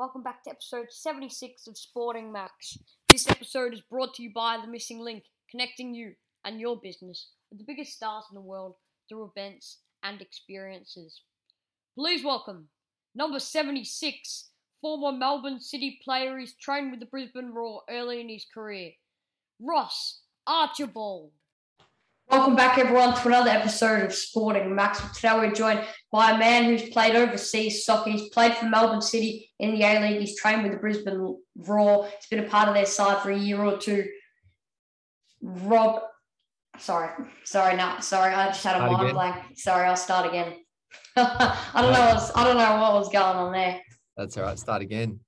Welcome 0.00 0.22
back 0.22 0.42
to 0.44 0.50
episode 0.50 0.86
76 0.88 1.66
of 1.66 1.76
Sporting 1.76 2.32
Max. 2.32 2.78
This 3.10 3.28
episode 3.28 3.74
is 3.74 3.82
brought 3.82 4.14
to 4.14 4.22
you 4.22 4.32
by 4.34 4.56
The 4.56 4.66
Missing 4.66 5.00
Link, 5.00 5.24
connecting 5.50 5.94
you 5.94 6.14
and 6.42 6.58
your 6.58 6.80
business 6.80 7.28
with 7.50 7.58
the 7.58 7.66
biggest 7.66 7.92
stars 7.92 8.24
in 8.30 8.34
the 8.34 8.40
world 8.40 8.76
through 9.10 9.30
events 9.36 9.80
and 10.02 10.22
experiences. 10.22 11.20
Please 11.94 12.24
welcome 12.24 12.68
number 13.14 13.38
76, 13.38 14.48
former 14.80 15.12
Melbourne 15.12 15.60
City 15.60 16.00
player 16.02 16.38
who's 16.38 16.54
trained 16.54 16.92
with 16.92 17.00
the 17.00 17.04
Brisbane 17.04 17.52
Roar 17.52 17.82
early 17.90 18.22
in 18.22 18.30
his 18.30 18.46
career, 18.54 18.92
Ross 19.60 20.22
Archibald. 20.46 21.32
Welcome 22.30 22.54
back, 22.54 22.78
everyone, 22.78 23.12
to 23.16 23.26
another 23.26 23.50
episode 23.50 24.04
of 24.04 24.14
Sporting 24.14 24.72
Max. 24.72 25.00
Today 25.16 25.34
we're 25.34 25.50
joined 25.50 25.84
by 26.12 26.30
a 26.30 26.38
man 26.38 26.62
who's 26.62 26.88
played 26.90 27.16
overseas 27.16 27.84
soccer. 27.84 28.10
He's 28.10 28.28
played 28.28 28.54
for 28.54 28.66
Melbourne 28.66 29.02
City 29.02 29.50
in 29.58 29.74
the 29.74 29.82
A 29.82 30.00
League. 30.00 30.20
He's 30.20 30.38
trained 30.38 30.62
with 30.62 30.70
the 30.70 30.78
Brisbane 30.78 31.36
Roar. 31.56 32.04
He's 32.04 32.28
been 32.30 32.46
a 32.46 32.48
part 32.48 32.68
of 32.68 32.74
their 32.74 32.86
side 32.86 33.20
for 33.20 33.32
a 33.32 33.36
year 33.36 33.60
or 33.60 33.78
two. 33.78 34.06
Rob, 35.42 36.02
sorry, 36.78 37.10
sorry, 37.42 37.76
no, 37.76 37.96
sorry, 37.98 38.32
I 38.32 38.46
just 38.46 38.62
had 38.62 38.80
a 38.80 38.86
mind 38.92 39.12
blank. 39.12 39.58
Sorry, 39.58 39.88
I'll 39.88 39.96
start 39.96 40.28
again. 40.28 40.52
I 41.16 41.58
don't 41.74 41.92
know. 41.92 42.14
What's, 42.14 42.30
I 42.36 42.44
don't 42.44 42.58
know 42.58 42.80
what 42.80 42.92
was 42.92 43.08
going 43.08 43.36
on 43.36 43.52
there. 43.52 43.80
That's 44.16 44.36
all 44.36 44.44
right. 44.44 44.56
Start 44.56 44.82
again. 44.82 45.18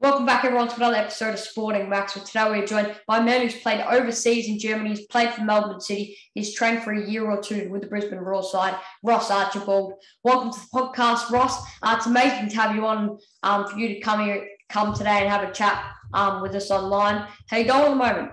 Welcome 0.00 0.26
back, 0.26 0.44
everyone, 0.44 0.68
to 0.68 0.76
another 0.76 0.94
episode 0.94 1.34
of 1.34 1.40
Sporting 1.40 1.88
Max. 1.88 2.14
Well, 2.14 2.24
today 2.24 2.44
we're 2.48 2.66
joined 2.66 2.94
by 3.08 3.18
a 3.18 3.22
man 3.24 3.40
who's 3.42 3.56
played 3.60 3.80
overseas 3.80 4.46
in 4.48 4.56
Germany. 4.56 4.90
He's 4.90 5.06
played 5.06 5.34
for 5.34 5.42
Melbourne 5.42 5.80
City. 5.80 6.16
He's 6.34 6.54
trained 6.54 6.84
for 6.84 6.92
a 6.92 7.04
year 7.04 7.28
or 7.28 7.42
two 7.42 7.68
with 7.68 7.82
the 7.82 7.88
Brisbane 7.88 8.20
Roar 8.20 8.44
side, 8.44 8.76
Ross 9.02 9.28
Archibald. 9.28 9.94
Welcome 10.22 10.52
to 10.52 10.58
the 10.60 10.66
podcast, 10.72 11.30
Ross. 11.30 11.60
Uh, 11.82 11.96
it's 11.96 12.06
amazing 12.06 12.48
to 12.50 12.56
have 12.56 12.76
you 12.76 12.86
on 12.86 13.18
um, 13.42 13.66
for 13.66 13.76
you 13.76 13.88
to 13.88 14.00
come 14.00 14.24
here, 14.24 14.46
come 14.68 14.94
today 14.94 15.18
and 15.22 15.28
have 15.28 15.42
a 15.48 15.52
chat 15.52 15.84
um, 16.14 16.42
with 16.42 16.54
us 16.54 16.70
online. 16.70 17.26
How 17.48 17.56
you 17.56 17.64
going 17.64 17.82
at 17.86 17.88
the 17.90 17.96
moment? 17.96 18.30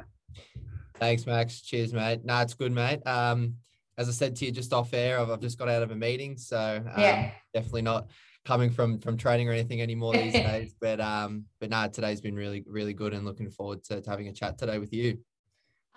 Thanks, 1.00 1.26
Max. 1.26 1.62
Cheers, 1.62 1.94
mate. 1.94 2.24
No, 2.24 2.42
it's 2.42 2.54
good, 2.54 2.74
mate. 2.74 3.06
Um, 3.08 3.56
as 3.98 4.08
I 4.08 4.12
said 4.12 4.36
to 4.36 4.46
you 4.46 4.52
just 4.52 4.72
off 4.72 4.94
air, 4.94 5.20
I've, 5.20 5.32
I've 5.32 5.42
just 5.42 5.58
got 5.58 5.68
out 5.70 5.82
of 5.82 5.90
a 5.90 5.96
meeting, 5.96 6.38
so 6.38 6.78
um, 6.94 7.02
Yeah. 7.02 7.32
definitely 7.56 7.82
not 7.82 8.08
coming 8.46 8.70
from 8.70 9.00
from 9.00 9.18
training 9.18 9.50
or 9.50 9.52
anything 9.52 9.82
anymore 9.82 10.14
these 10.14 10.34
days. 10.44 10.76
But 10.80 11.02
um, 11.02 11.46
but 11.60 11.70
no, 11.70 11.88
today's 11.88 12.22
been 12.22 12.36
really 12.36 12.64
really 12.68 12.94
good, 12.94 13.14
and 13.14 13.26
looking 13.26 13.50
forward 13.50 13.84
to, 13.86 14.02
to 14.02 14.10
having 14.10 14.28
a 14.28 14.34
chat 14.34 14.58
today 14.58 14.78
with 14.80 14.94
you. 14.94 15.18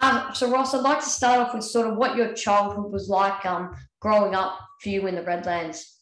Um, 0.00 0.30
so, 0.32 0.50
Ross, 0.50 0.74
I'd 0.74 0.82
like 0.82 1.00
to 1.00 1.08
start 1.08 1.40
off 1.40 1.54
with 1.54 1.64
sort 1.64 1.88
of 1.88 1.96
what 1.96 2.16
your 2.16 2.32
childhood 2.32 2.92
was 2.92 3.08
like 3.08 3.44
um, 3.44 3.74
growing 4.00 4.34
up 4.34 4.58
for 4.80 4.90
you 4.90 5.06
in 5.08 5.16
the 5.16 5.22
Redlands. 5.22 5.96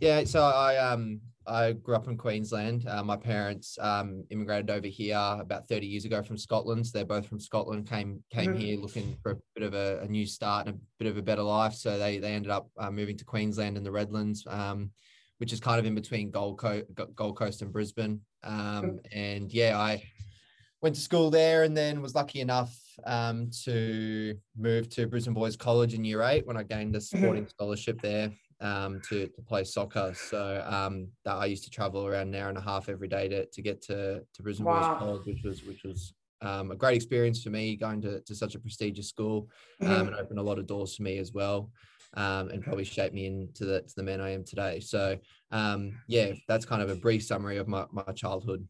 Yeah, 0.00 0.24
so 0.24 0.42
I 0.42 0.76
um 0.76 1.20
I 1.46 1.72
grew 1.72 1.94
up 1.94 2.08
in 2.08 2.16
Queensland. 2.16 2.86
Uh, 2.88 3.02
my 3.04 3.16
parents 3.16 3.78
um 3.80 4.24
immigrated 4.30 4.70
over 4.70 4.86
here 4.88 5.16
about 5.16 5.68
30 5.68 5.86
years 5.86 6.04
ago 6.04 6.22
from 6.22 6.36
Scotland. 6.36 6.86
So 6.86 6.98
they're 6.98 7.04
both 7.04 7.26
from 7.26 7.38
Scotland. 7.38 7.88
Came 7.88 8.22
came 8.30 8.54
Mhm. 8.54 8.58
here 8.58 8.78
looking 8.78 9.16
for 9.22 9.32
a 9.32 9.36
bit 9.54 9.64
of 9.64 9.74
a, 9.74 10.00
a 10.02 10.08
new 10.08 10.26
start 10.26 10.66
and 10.66 10.76
a 10.76 10.80
bit 10.98 11.08
of 11.08 11.16
a 11.16 11.22
better 11.22 11.42
life. 11.42 11.74
So 11.74 11.96
they 11.98 12.18
they 12.18 12.32
ended 12.32 12.50
up 12.50 12.70
uh, 12.78 12.90
moving 12.90 13.16
to 13.18 13.24
Queensland 13.24 13.76
and 13.76 13.86
the 13.86 13.92
Redlands, 13.92 14.44
um, 14.48 14.90
which 15.40 15.54
is 15.54 15.58
kind 15.58 15.80
of 15.80 15.86
in 15.86 15.94
between 15.94 16.30
Gold 16.30 16.58
Coast, 16.58 16.84
Gold 17.14 17.36
Coast 17.36 17.62
and 17.62 17.72
Brisbane. 17.72 18.20
Um, 18.44 19.00
and 19.10 19.50
yeah, 19.50 19.78
I 19.78 20.02
went 20.82 20.94
to 20.96 21.00
school 21.00 21.30
there 21.30 21.62
and 21.62 21.74
then 21.74 22.02
was 22.02 22.14
lucky 22.14 22.42
enough 22.42 22.78
um, 23.04 23.50
to 23.64 24.36
move 24.54 24.90
to 24.90 25.06
Brisbane 25.06 25.32
Boys 25.32 25.56
College 25.56 25.94
in 25.94 26.04
year 26.04 26.22
eight 26.22 26.46
when 26.46 26.58
I 26.58 26.62
gained 26.62 26.94
a 26.94 27.00
sporting 27.00 27.48
scholarship 27.48 28.02
there 28.02 28.30
um, 28.60 29.00
to, 29.08 29.28
to 29.28 29.42
play 29.42 29.64
soccer. 29.64 30.12
So 30.14 30.62
um, 30.68 31.08
that 31.24 31.36
I 31.36 31.46
used 31.46 31.64
to 31.64 31.70
travel 31.70 32.06
around 32.06 32.34
an 32.34 32.34
hour 32.34 32.50
and 32.50 32.58
a 32.58 32.62
half 32.62 32.90
every 32.90 33.08
day 33.08 33.26
to, 33.28 33.46
to 33.46 33.62
get 33.62 33.80
to, 33.84 34.20
to 34.34 34.42
Brisbane 34.42 34.66
Wow. 34.66 34.92
Boys 34.92 34.98
College, 34.98 35.26
which 35.26 35.42
was 35.42 35.64
which 35.64 35.84
was 35.84 36.12
um, 36.42 36.70
a 36.70 36.76
great 36.76 36.96
experience 36.96 37.42
for 37.42 37.48
me 37.48 37.76
going 37.76 38.02
to, 38.02 38.20
to 38.20 38.34
such 38.34 38.54
a 38.54 38.58
prestigious 38.58 39.08
school 39.08 39.48
um, 39.82 40.08
and 40.08 40.16
opened 40.16 40.38
a 40.38 40.42
lot 40.42 40.58
of 40.58 40.66
doors 40.66 40.96
for 40.96 41.02
me 41.02 41.16
as 41.16 41.32
well. 41.32 41.70
Um, 42.14 42.48
and 42.48 42.60
probably 42.62 42.82
shaped 42.84 43.14
me 43.14 43.26
into 43.26 43.64
the 43.64 43.82
to 43.82 43.94
the 43.96 44.02
man 44.02 44.20
I 44.20 44.30
am 44.30 44.42
today. 44.44 44.80
So 44.80 45.16
um, 45.52 46.00
yeah, 46.08 46.32
that's 46.48 46.64
kind 46.64 46.82
of 46.82 46.90
a 46.90 46.96
brief 46.96 47.22
summary 47.22 47.56
of 47.58 47.68
my, 47.68 47.84
my 47.92 48.02
childhood. 48.14 48.66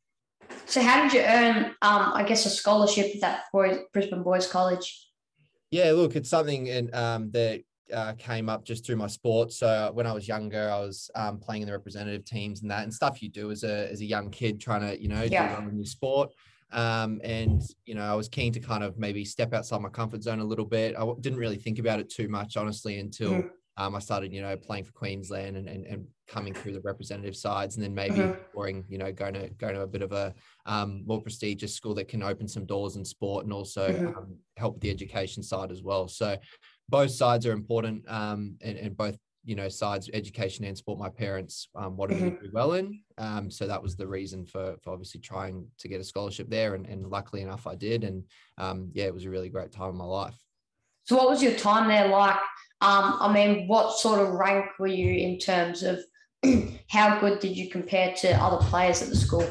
So, 0.67 0.83
how 0.83 1.03
did 1.03 1.13
you 1.13 1.21
earn, 1.21 1.67
um, 1.83 2.13
I 2.15 2.23
guess, 2.27 2.47
a 2.47 2.51
scholarship 2.51 3.15
at 3.15 3.21
that 3.23 3.45
boys, 3.53 3.79
Brisbane 3.93 4.23
Boys 4.23 4.47
College? 4.47 5.09
Yeah, 5.71 5.93
look, 5.93 6.17
it's 6.17 6.29
something 6.29 6.69
and 6.69 6.95
um, 6.95 7.31
that 7.33 7.63
uh, 7.93 8.13
came 8.19 8.49
up 8.49 8.65
just 8.65 8.85
through 8.85 8.97
my 8.97 9.07
sport. 9.07 9.53
So 9.53 9.91
when 9.95 10.07
I 10.07 10.13
was 10.13 10.29
younger, 10.29 10.71
I 10.71 10.81
was 10.81 11.11
um, 11.15 11.39
playing 11.39 11.63
in 11.63 11.67
the 11.67 11.73
representative 11.73 12.25
teams 12.25 12.63
and 12.63 12.71
that, 12.71 12.83
and 12.85 12.93
stuff 12.95 13.23
you 13.23 13.29
do 13.29 13.51
as 13.51 13.65
a 13.65 13.91
as 13.91 14.01
a 14.01 14.05
young 14.05 14.31
kid, 14.31 14.61
trying 14.61 14.83
to 14.83 15.01
you 15.01 15.09
know 15.09 15.23
Yeah. 15.23 15.49
do 15.49 15.55
well 15.55 15.69
in 15.69 15.77
your 15.77 15.87
sport. 15.87 16.31
Um, 16.73 17.21
and 17.25 17.63
you 17.85 17.95
know, 17.95 18.03
I 18.03 18.15
was 18.15 18.29
keen 18.29 18.53
to 18.53 18.61
kind 18.61 18.85
of 18.85 18.99
maybe 18.99 19.25
step 19.25 19.53
outside 19.53 19.81
my 19.81 19.89
comfort 19.89 20.23
zone 20.23 20.41
a 20.41 20.45
little 20.45 20.65
bit. 20.65 20.95
I 20.97 21.05
didn't 21.21 21.39
really 21.39 21.59
think 21.59 21.79
about 21.79 22.01
it 22.01 22.09
too 22.11 22.29
much, 22.29 22.57
honestly, 22.57 22.99
until 22.99 23.33
Mhm. 23.33 23.51
um, 23.77 23.95
I 23.95 23.99
started, 23.99 24.33
you 24.33 24.43
know, 24.43 24.57
playing 24.57 24.85
for 24.85 24.93
Queensland 24.93 25.57
and, 25.57 25.69
and 25.69 25.87
and 25.87 26.07
coming 26.29 26.55
through 26.55 26.73
the 26.73 26.81
representative 26.83 27.37
sides, 27.37 27.77
and 27.77 27.85
then 27.85 27.95
maybe 27.95 28.21
Mhm. 28.21 28.35
exploring, 28.41 28.85
you 28.89 28.99
know, 28.99 29.13
going 29.13 29.35
to 29.35 29.49
going 29.51 29.75
to 29.75 29.83
a 29.83 29.87
bit 29.87 30.03
of 30.03 30.13
a 30.13 30.35
um, 30.67 31.03
more 31.07 31.21
prestigious 31.23 31.75
school 31.75 31.95
that 31.95 32.09
can 32.09 32.23
open 32.23 32.47
some 32.47 32.67
doors 32.67 32.97
in 32.97 33.05
sport 33.05 33.45
and 33.45 33.53
also 33.53 33.89
Mhm. 33.93 34.17
um, 34.17 34.37
help 34.57 34.75
with 34.75 34.83
the 34.83 34.91
education 34.91 35.43
side 35.43 35.71
as 35.73 35.83
well. 35.83 36.09
So 36.09 36.37
both 36.89 37.11
sides 37.11 37.47
are 37.47 37.53
important, 37.53 38.05
um, 38.09 38.57
and, 38.61 38.77
and 38.79 38.97
both 38.97 39.17
you 39.45 39.55
know 39.55 39.69
sides, 39.69 40.11
education 40.13 40.65
and 40.65 40.77
sport. 40.77 40.99
My 40.99 41.09
parents 41.09 41.69
um, 41.75 41.97
wanted 41.97 42.21
me 42.21 42.31
to 42.31 42.37
do 42.37 42.51
well 42.53 42.75
in, 42.75 43.01
um, 43.19 43.51
so 43.51 43.67
that 43.67 43.83
was 43.83 43.97
the 43.97 44.07
reason 44.07 44.45
for 44.45 44.77
for 44.83 44.93
obviously 44.93 45.21
trying 45.21 45.67
to 45.79 45.89
get 45.89 46.01
a 46.01 46.05
scholarship 46.05 46.51
there, 46.51 46.75
and, 46.75 46.87
and 46.87 47.07
luckily 47.07 47.43
enough, 47.43 47.67
I 47.67 47.75
did, 47.75 48.05
and 48.05 48.25
um, 48.59 48.91
yeah, 48.93 49.05
it 49.05 49.15
was 49.15 49.25
a 49.25 49.31
really 49.31 49.49
great 49.49 49.73
time 49.73 49.91
in 49.91 49.97
my 49.97 50.05
life. 50.05 50.37
So, 51.05 51.17
what 51.17 51.29
was 51.29 51.43
your 51.43 51.55
time 51.55 51.89
there 51.89 52.09
like? 52.09 52.37
Um, 52.83 53.17
I 53.21 53.33
mean, 53.33 53.67
what 53.67 53.99
sort 53.99 54.21
of 54.21 54.35
rank 54.35 54.67
were 54.79 54.87
you 54.87 55.13
in 55.13 55.39
terms 55.39 55.83
of 55.83 56.01
how 56.89 57.19
good 57.21 57.41
did 57.41 57.57
you 57.57 57.71
compare 57.71 58.15
to 58.21 58.31
other 58.43 58.65
players 58.67 59.03
at 59.03 59.09
the 59.09 59.17
school? 59.17 59.49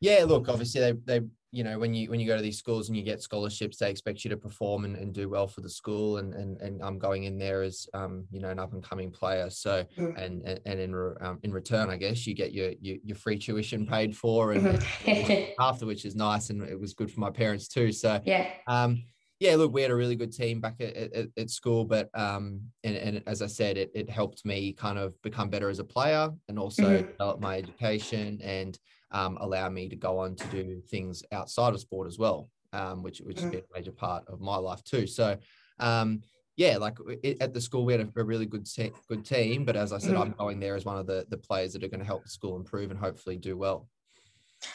Yeah, 0.00 0.24
look, 0.26 0.48
obviously 0.48 0.80
they 0.80 0.92
they 0.92 1.26
you 1.52 1.64
know 1.64 1.78
when 1.78 1.94
you 1.94 2.10
when 2.10 2.20
you 2.20 2.26
go 2.26 2.36
to 2.36 2.42
these 2.42 2.58
schools 2.58 2.88
and 2.88 2.96
you 2.96 3.02
get 3.02 3.22
scholarships, 3.22 3.78
they 3.78 3.90
expect 3.90 4.24
you 4.24 4.30
to 4.30 4.36
perform 4.36 4.84
and, 4.84 4.96
and 4.96 5.14
do 5.14 5.28
well 5.28 5.46
for 5.48 5.60
the 5.60 5.70
school. 5.70 6.18
And 6.18 6.34
and 6.34 6.60
and 6.60 6.82
I'm 6.82 6.98
going 6.98 7.24
in 7.24 7.38
there 7.38 7.62
as 7.62 7.86
um 7.94 8.26
you 8.30 8.40
know 8.40 8.50
an 8.50 8.58
up 8.58 8.72
and 8.72 8.82
coming 8.82 9.10
player. 9.10 9.48
So 9.50 9.84
Mhm. 9.98 10.16
and 10.16 10.42
and, 10.42 10.60
and 10.66 10.80
in 10.80 10.94
re- 10.94 11.16
um, 11.20 11.38
in 11.42 11.52
return, 11.52 11.90
I 11.90 11.96
guess 11.96 12.26
you 12.26 12.34
get 12.34 12.52
your 12.52 12.72
your, 12.80 12.96
your 13.04 13.16
free 13.16 13.38
tuition 13.38 13.86
paid 13.86 14.16
for 14.16 14.52
and, 14.52 14.66
Mm-hmm. 15.06 15.44
after 15.60 15.86
which 15.86 16.04
is 16.04 16.14
nice 16.16 16.50
and 16.50 16.62
it 16.62 16.78
was 16.78 16.94
good 16.94 17.10
for 17.10 17.20
my 17.20 17.30
parents 17.30 17.68
too. 17.68 17.92
So 17.92 18.20
yeah. 18.24 18.46
um, 18.66 19.04
yeah, 19.38 19.54
look, 19.56 19.72
we 19.72 19.82
had 19.82 19.90
a 19.90 19.94
really 19.94 20.16
good 20.16 20.32
team 20.32 20.62
back 20.62 20.76
at, 20.80 20.96
at, 20.96 21.28
at 21.36 21.50
school, 21.50 21.84
but 21.84 22.08
um, 22.18 22.70
and, 22.84 22.96
and 22.96 23.22
as 23.26 23.42
I 23.42 23.46
said, 23.46 23.76
it, 23.76 23.90
it 23.94 24.08
helped 24.08 24.46
me 24.46 24.72
kind 24.72 24.98
of 24.98 25.20
become 25.20 25.50
better 25.50 25.68
as 25.68 25.78
a 25.78 25.84
player 25.84 26.30
and 26.48 26.58
also 26.58 27.02
Mhm. 27.02 27.06
develop 27.18 27.40
my 27.40 27.58
education 27.58 28.40
and 28.42 28.78
um, 29.16 29.38
allow 29.40 29.68
me 29.68 29.88
to 29.88 29.96
go 29.96 30.18
on 30.18 30.34
to 30.36 30.46
do 30.48 30.80
things 30.90 31.22
outside 31.32 31.72
of 31.74 31.80
sport 31.80 32.06
as 32.06 32.18
well, 32.18 32.50
um, 32.72 33.02
which 33.02 33.18
which 33.20 33.38
has 33.38 33.46
Mhm. 33.46 33.50
been 33.52 33.64
a 33.70 33.78
major 33.78 33.92
part 33.92 34.22
of 34.28 34.40
my 34.40 34.56
life 34.56 34.82
too. 34.84 35.06
So 35.06 35.38
um, 35.78 36.22
yeah, 36.56 36.76
like 36.78 36.96
it, 37.22 37.36
at 37.40 37.52
the 37.54 37.60
school 37.60 37.84
we 37.84 37.92
had 37.94 38.02
a, 38.06 38.20
a 38.20 38.24
really 38.24 38.46
good 38.46 38.66
te- 38.66 38.92
good 39.08 39.24
team, 39.24 39.64
but 39.64 39.76
as 39.76 39.92
I 39.92 39.98
said. 39.98 40.16
I'm 40.16 40.32
going 40.32 40.58
there 40.60 40.76
as 40.76 40.84
one 40.84 40.98
of 40.98 41.06
the 41.06 41.26
the 41.28 41.38
players 41.48 41.72
that 41.72 41.82
are 41.84 41.88
going 41.88 42.04
to 42.06 42.12
help 42.12 42.22
the 42.24 42.30
school 42.38 42.56
improve 42.56 42.90
and 42.90 43.00
hopefully 43.00 43.36
do 43.36 43.56
well. 43.56 43.88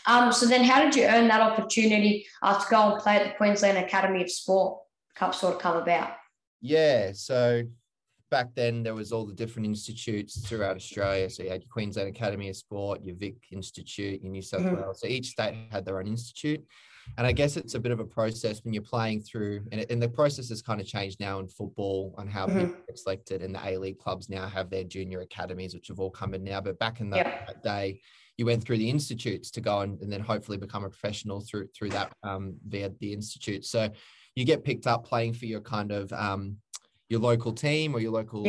Um, 0.05 0.31
so 0.31 0.45
then, 0.45 0.63
how 0.63 0.79
did 0.83 0.95
you 0.95 1.05
earn 1.05 1.27
that 1.27 1.41
opportunity 1.41 2.13
uh, 2.43 2.57
to 2.59 2.65
go 2.69 2.93
and 2.93 3.01
play 3.01 3.15
at 3.17 3.23
the 3.27 3.37
Queensland 3.37 3.77
Academy 3.77 4.21
of 4.23 4.31
Sport? 4.31 4.79
Cup 5.15 5.35
sort 5.35 5.55
of 5.55 5.61
come 5.61 5.77
about. 5.77 6.11
Yeah, 6.61 7.11
so 7.13 7.63
back 8.31 8.55
then 8.55 8.81
there 8.81 8.95
was 8.95 9.11
all 9.11 9.25
the 9.25 9.33
different 9.33 9.65
institutes 9.67 10.39
throughout 10.47 10.77
Australia. 10.77 11.29
So 11.29 11.43
you 11.43 11.49
had 11.49 11.61
your 11.61 11.69
Queensland 11.69 12.07
Academy 12.09 12.49
of 12.49 12.55
Sport, 12.55 13.03
your 13.03 13.15
Vic 13.15 13.35
Institute, 13.51 14.21
your 14.23 14.31
New 14.31 14.41
South 14.41 14.61
Mhm. 14.61 14.77
Wales. 14.77 15.01
So 15.01 15.07
each 15.07 15.27
state 15.27 15.53
had 15.69 15.85
their 15.85 15.99
own 15.99 16.07
institute. 16.07 16.65
And 17.17 17.27
I 17.27 17.31
guess 17.33 17.57
it's 17.57 17.73
a 17.73 17.79
bit 17.79 17.91
of 17.91 17.99
a 17.99 18.05
process 18.05 18.63
when 18.63 18.73
you're 18.73 18.83
playing 18.83 19.21
through, 19.23 19.65
and, 19.71 19.81
it, 19.81 19.91
and 19.91 20.01
the 20.01 20.07
process 20.07 20.47
has 20.49 20.61
kind 20.61 20.79
of 20.79 20.87
changed 20.87 21.19
now 21.19 21.39
in 21.39 21.47
football 21.47 22.15
on 22.17 22.27
how 22.27 22.45
people 22.45 22.75
get 22.87 22.97
selected. 22.97 23.41
And 23.41 23.53
the 23.53 23.67
A 23.67 23.77
League 23.77 23.97
clubs 23.97 24.29
now 24.29 24.47
have 24.47 24.69
their 24.69 24.83
junior 24.85 25.21
academies, 25.21 25.73
which 25.73 25.89
have 25.89 25.99
all 25.99 26.11
come 26.11 26.33
in 26.33 26.43
now. 26.43 26.61
But 26.61 26.79
back 26.79 27.01
in 27.01 27.09
that, 27.09 27.25
Yeah. 27.25 27.45
that 27.47 27.63
day, 27.63 28.01
you 28.37 28.45
went 28.45 28.63
through 28.63 28.77
the 28.77 28.89
institutes 28.89 29.51
to 29.51 29.61
go 29.61 29.81
and, 29.81 29.99
and 30.01 30.11
then 30.11 30.21
hopefully 30.21 30.57
become 30.57 30.85
a 30.85 30.89
professional 30.89 31.41
through 31.41 31.67
through 31.75 31.89
that 31.89 32.13
um, 32.23 32.55
via 32.65 32.89
the 32.99 33.11
institute. 33.11 33.65
So 33.65 33.89
you 34.35 34.45
get 34.45 34.63
picked 34.63 34.87
up 34.87 35.03
playing 35.05 35.33
for 35.33 35.45
your 35.47 35.59
kind 35.61 35.91
of 35.91 36.13
um, 36.13 36.57
your 37.11 37.19
local 37.19 37.51
team 37.51 37.93
or 37.93 37.99
your 37.99 38.13
local 38.13 38.41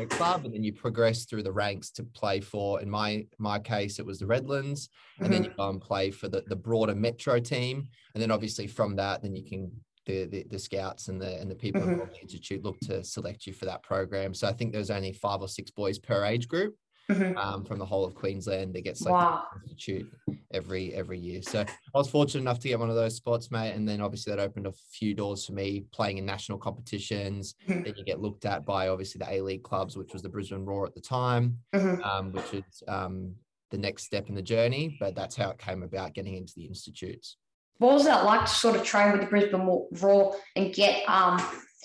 uh, 0.00 0.04
club, 0.06 0.44
and 0.44 0.52
then 0.52 0.64
you 0.64 0.72
progress 0.72 1.24
through 1.24 1.44
the 1.44 1.52
ranks 1.52 1.88
to 1.92 2.02
play 2.02 2.40
for. 2.40 2.80
In 2.82 2.90
my 2.90 3.24
my 3.38 3.60
case, 3.60 4.00
it 4.00 4.04
was 4.04 4.18
the 4.18 4.26
Redlands, 4.26 4.88
and 5.20 5.32
then 5.32 5.44
you 5.44 5.50
go 5.56 5.68
and 5.70 5.80
play 5.80 6.10
for 6.10 6.28
the 6.28 6.42
the 6.48 6.56
broader 6.56 6.96
Metro 6.96 7.38
team, 7.38 7.86
and 8.14 8.20
then 8.22 8.32
obviously 8.32 8.66
from 8.66 8.96
that, 8.96 9.22
then 9.22 9.34
you 9.36 9.44
can. 9.48 9.70
The, 10.06 10.24
the, 10.24 10.46
the 10.48 10.58
scouts 10.58 11.08
and 11.08 11.20
the 11.20 11.38
and 11.38 11.50
the 11.50 11.54
people 11.54 11.82
Mhm. 11.82 11.88
involved 11.92 12.12
in 12.12 12.16
the 12.16 12.22
institute 12.22 12.64
look 12.64 12.80
to 12.80 13.04
select 13.04 13.46
you 13.46 13.52
for 13.52 13.66
that 13.66 13.82
program. 13.82 14.32
So 14.32 14.48
I 14.48 14.54
think 14.54 14.72
there's 14.72 14.88
only 14.90 15.12
five 15.12 15.42
or 15.42 15.48
six 15.48 15.70
boys 15.70 15.98
per 15.98 16.24
age 16.24 16.48
group. 16.48 16.74
Mm-hmm. 17.10 17.36
um, 17.38 17.64
from 17.64 17.78
the 17.78 17.84
whole 17.84 18.04
of 18.04 18.14
Queensland 18.14 18.74
that 18.74 18.84
gets 18.84 19.00
selected 19.00 19.26
wow. 19.26 19.44
institute 19.62 20.10
every 20.52 20.94
every 20.94 21.18
year. 21.18 21.42
So 21.42 21.60
I 21.60 21.98
was 21.98 22.08
fortunate 22.08 22.42
enough 22.42 22.58
to 22.60 22.68
get 22.68 22.78
one 22.78 22.90
of 22.90 22.96
those 22.96 23.16
spots, 23.16 23.50
mate. 23.50 23.72
And 23.72 23.88
then 23.88 24.00
obviously 24.00 24.34
that 24.34 24.40
opened 24.40 24.66
a 24.66 24.72
few 24.92 25.14
doors 25.14 25.46
for 25.46 25.52
me 25.52 25.84
playing 25.92 26.18
in 26.18 26.26
national 26.26 26.58
competitions. 26.58 27.54
Mm-hmm. 27.68 27.82
Then 27.82 27.94
you 27.96 28.04
get 28.04 28.20
looked 28.20 28.44
at 28.44 28.64
by 28.64 28.88
obviously 28.88 29.18
the 29.18 29.32
A 29.32 29.40
League 29.40 29.62
clubs, 29.62 29.96
which 29.96 30.12
was 30.12 30.22
the 30.22 30.28
Brisbane 30.28 30.64
Roar 30.64 30.86
at 30.86 30.94
the 30.94 31.00
time, 31.00 31.58
mm-hmm. 31.74 32.02
um, 32.02 32.32
which 32.32 32.54
is 32.54 32.82
um, 32.88 33.34
the 33.70 33.78
next 33.78 34.04
step 34.04 34.28
in 34.28 34.34
the 34.34 34.42
journey. 34.42 34.96
But 35.00 35.14
that's 35.14 35.36
how 35.36 35.50
it 35.50 35.58
came 35.58 35.82
about 35.82 36.14
getting 36.14 36.34
into 36.34 36.54
the 36.56 36.64
institutes. 36.64 37.36
What 37.78 37.94
was 37.94 38.04
that 38.06 38.24
like 38.24 38.40
to 38.46 38.50
sort 38.50 38.74
of 38.74 38.82
train 38.82 39.12
with 39.12 39.20
the 39.20 39.28
Brisbane 39.28 39.86
Roar 39.92 40.36
and 40.56 40.74
get 40.74 41.08
um, 41.08 41.40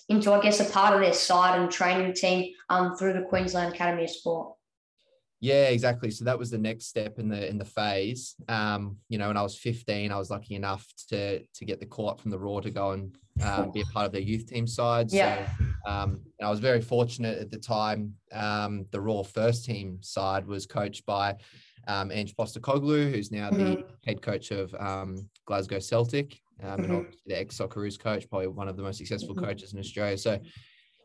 into, 0.10 0.31
I 0.31 0.42
guess, 0.42 0.60
a 0.60 0.66
part 0.66 0.96
of 0.96 1.02
their 1.02 1.14
side 1.14 1.60
and 1.60 1.70
training 1.70 2.14
team 2.14 2.52
um, 2.70 2.96
through 2.98 3.14
the 3.14 3.22
Queensland 3.22 3.75
Academy 3.75 4.06
of 4.06 4.10
Sport? 4.10 4.56
Yeah, 5.44 5.66
exactly. 5.66 6.10
So 6.10 6.24
that 6.24 6.40
was 6.40 6.50
the 6.50 6.57
next 6.57 6.86
step 6.86 7.19
in 7.19 7.28
the 7.28 7.50
in 7.50 7.57
the 7.57 7.66
phase. 7.66 8.34
Um, 8.48 8.95
you 9.10 9.18
know, 9.18 9.28
when 9.28 9.36
I 9.36 9.42
was 9.42 9.57
15, 9.57 10.10
I 10.10 10.18
was 10.18 10.30
lucky 10.30 10.56
enough 10.56 10.88
to 11.10 11.40
to 11.44 11.66
get 11.66 11.81
the 11.81 11.86
call 11.86 12.10
up 12.10 12.22
from 12.22 12.31
the 12.31 12.40
Roar 12.40 12.62
to 12.62 12.72
go 12.72 12.92
and 12.92 13.13
um, 13.44 13.69
be 13.72 13.81
a 13.81 13.86
part 13.88 14.06
of 14.06 14.13
their 14.13 14.22
youth 14.22 14.48
team 14.48 14.66
side. 14.66 15.12
Yeah. 15.12 15.50
So 15.57 15.92
um, 15.92 16.22
I 16.42 16.50
was 16.50 16.62
very 16.62 16.80
fortunate 16.80 17.40
at 17.40 17.51
the 17.51 17.57
time. 17.57 18.13
Um, 18.31 18.86
the 18.92 19.01
Roar 19.01 19.25
first 19.25 19.66
team 19.66 19.98
side 20.00 20.48
was 20.48 20.66
coached 20.66 21.06
by 21.06 21.36
um, 21.89 22.10
Ange 22.10 22.34
Postecoglou, 22.38 23.12
who's 23.12 23.30
now 23.30 23.50
mm-hmm. 23.50 23.81
the 23.81 23.84
head 24.06 24.22
coach 24.22 24.51
of 24.51 24.74
um, 24.75 25.30
Glasgow 25.46 25.80
Celtic, 25.80 26.39
um, 26.63 26.80
mm-hmm. 26.80 26.92
and 26.94 27.13
the 27.25 27.38
ex 27.38 27.57
Socceroos 27.57 28.00
coach, 28.00 28.30
probably 28.30 28.48
one 28.48 28.69
of 28.69 28.78
the 28.78 28.84
most 28.84 28.98
successful 28.98 29.36
mm-hmm. 29.36 29.44
coaches 29.44 29.74
in 29.74 29.80
Australia. 29.80 30.18
So, 30.18 30.39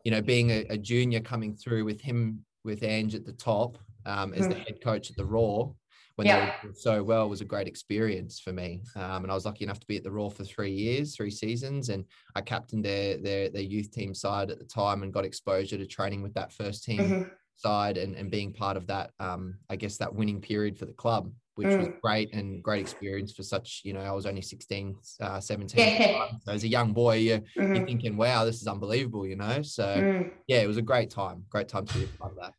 you 0.05 0.12
know, 0.12 0.23
being 0.23 0.50
a, 0.50 0.64
a, 0.70 0.79
junior 0.79 1.19
coming 1.19 1.56
through 1.56 1.84
with 1.84 2.00
him 2.00 2.44
with 2.62 2.84
Ange 2.84 3.17
at 3.17 3.26
the 3.26 3.32
top 3.32 3.79
um, 4.06 4.32
as 4.34 4.48
the 4.48 4.54
mm-hmm. 4.54 4.62
head 4.62 4.80
coach 4.82 5.10
at 5.10 5.16
the 5.16 5.24
Roar 5.24 5.74
when 6.18 6.26
yeah. 6.26 6.52
they 6.62 6.68
were 6.68 6.74
so 6.74 7.00
well 7.00 7.28
was 7.28 7.40
a 7.40 7.44
great 7.44 7.68
experience 7.68 8.40
for 8.40 8.52
me. 8.52 8.80
Um, 8.96 9.22
and 9.22 9.30
I 9.30 9.34
was 9.34 9.44
lucky 9.44 9.62
enough 9.62 9.78
to 9.78 9.86
be 9.86 9.96
at 9.96 10.02
the 10.02 10.10
Roar 10.10 10.32
for 10.32 10.42
three 10.42 10.72
years, 10.72 11.14
three 11.14 11.30
seasons, 11.30 11.90
and 11.90 12.04
I 12.34 12.40
captained 12.40 12.84
their 12.84 13.18
their 13.18 13.48
their 13.50 13.62
youth 13.62 13.92
team 13.92 14.12
side 14.14 14.50
at 14.50 14.58
the 14.58 14.64
time 14.64 15.04
and 15.04 15.12
got 15.12 15.24
exposure 15.24 15.78
to 15.78 15.86
training 15.86 16.22
with 16.22 16.34
that 16.34 16.52
first 16.52 16.82
team 16.82 16.98
mm-hmm. 16.98 17.22
side 17.54 17.98
and 17.98 18.16
and 18.16 18.32
being 18.32 18.52
part 18.52 18.76
of 18.76 18.88
that. 18.88 19.12
Um, 19.20 19.58
I 19.70 19.76
guess 19.76 19.96
that 19.98 20.12
winning 20.12 20.40
period 20.40 20.76
for 20.76 20.86
the 20.86 20.92
club, 20.92 21.30
which 21.54 21.68
mm. 21.68 21.78
was 21.78 21.88
great 22.02 22.34
and 22.34 22.64
great 22.64 22.80
experience 22.80 23.32
for 23.32 23.44
such. 23.44 23.82
You 23.84 23.92
know, 23.92 24.00
I 24.00 24.10
was 24.10 24.26
only 24.26 24.42
16, 24.42 24.96
uh, 25.20 25.38
17. 25.38 25.78
Yeah. 25.78 26.30
So 26.44 26.52
as 26.52 26.64
a 26.64 26.68
young 26.68 26.92
boy, 26.92 27.18
you're, 27.18 27.38
mm-hmm. 27.38 27.76
you're, 27.76 27.86
thinking, 27.86 28.16
"Wow, 28.16 28.44
this 28.44 28.60
is 28.60 28.66
unbelievable," 28.66 29.24
you 29.24 29.36
know. 29.36 29.62
So 29.62 29.84
mm. 29.84 30.32
yeah, 30.48 30.62
it 30.62 30.66
was 30.66 30.78
a 30.78 30.82
great 30.82 31.10
time. 31.10 31.44
Great 31.48 31.68
time 31.68 31.86
to 31.86 31.94
be 31.96 32.02
a 32.02 32.08
part 32.18 32.32
of 32.32 32.38
that. 32.38 32.54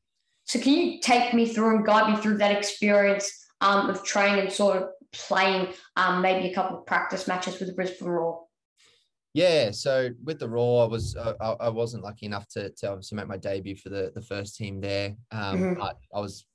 So 0.49 0.59
can 0.59 0.73
you 0.73 0.99
take 0.99 1.31
me 1.31 1.47
through 1.47 1.75
and 1.75 1.85
guide 1.85 2.11
me 2.11 2.19
through 2.19 2.39
that 2.39 2.57
experience 2.57 3.31
um, 3.61 3.87
of 3.87 4.03
training 4.03 4.39
and 4.39 4.51
sort 4.51 4.77
of 4.77 4.89
playing 5.13 5.67
um, 5.95 6.23
maybe 6.23 6.49
a 6.49 6.55
couple 6.55 6.79
of 6.79 6.87
practice 6.87 7.27
matches 7.27 7.59
with 7.59 7.69
the 7.69 7.75
Brisbane 7.75 8.07
Roar? 8.07 8.45
Yeah, 9.35 9.69
so 9.69 10.09
with 10.23 10.39
the 10.39 10.49
Roar, 10.49 10.85
I 10.85 10.87
was 10.87 11.15
uh, 11.15 11.33
I 11.59 11.69
wasn't 11.69 12.03
lucky 12.03 12.25
enough 12.25 12.47
to, 12.53 12.71
to 12.71 12.89
obviously 12.89 13.15
make 13.17 13.27
my 13.27 13.37
debut 13.37 13.75
for 13.75 13.89
the, 13.89 14.11
the 14.15 14.23
first 14.23 14.55
team 14.55 14.81
there, 14.81 15.15
um, 15.31 15.59
mm-hmm. 15.59 15.79
but 15.79 15.99
I 16.11 16.19
was 16.19 16.45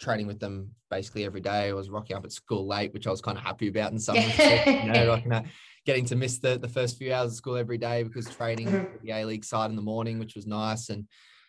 training 0.00 0.28
with 0.28 0.40
them 0.40 0.70
basically 0.90 1.26
every 1.26 1.42
day. 1.42 1.68
I 1.68 1.72
was 1.74 1.90
rocking 1.90 2.16
up 2.16 2.24
at 2.24 2.32
school 2.32 2.66
late, 2.66 2.94
which 2.94 3.06
I 3.06 3.10
was 3.10 3.20
kind 3.20 3.36
of 3.36 3.44
happy 3.44 3.68
about 3.68 3.92
in 3.92 3.98
some 3.98 4.16
respects, 4.16 4.66
you 4.82 4.92
know, 4.94 5.08
rocking 5.08 5.32
up, 5.32 5.44
getting 5.84 6.06
to 6.06 6.16
miss 6.16 6.38
the, 6.38 6.58
the 6.58 6.68
first 6.68 6.96
few 6.96 7.12
hours 7.12 7.32
of 7.32 7.36
school 7.36 7.58
every 7.58 7.76
day 7.76 8.02
because 8.02 8.30
training 8.30 8.68
mm-hmm. 8.68 8.96
the 9.02 9.12
A 9.12 9.26
League 9.26 9.44
side 9.44 9.68
in 9.68 9.76
the 9.76 9.82
morning, 9.82 10.18
which 10.18 10.36
was 10.36 10.46
nice. 10.46 10.88
And 10.88 11.06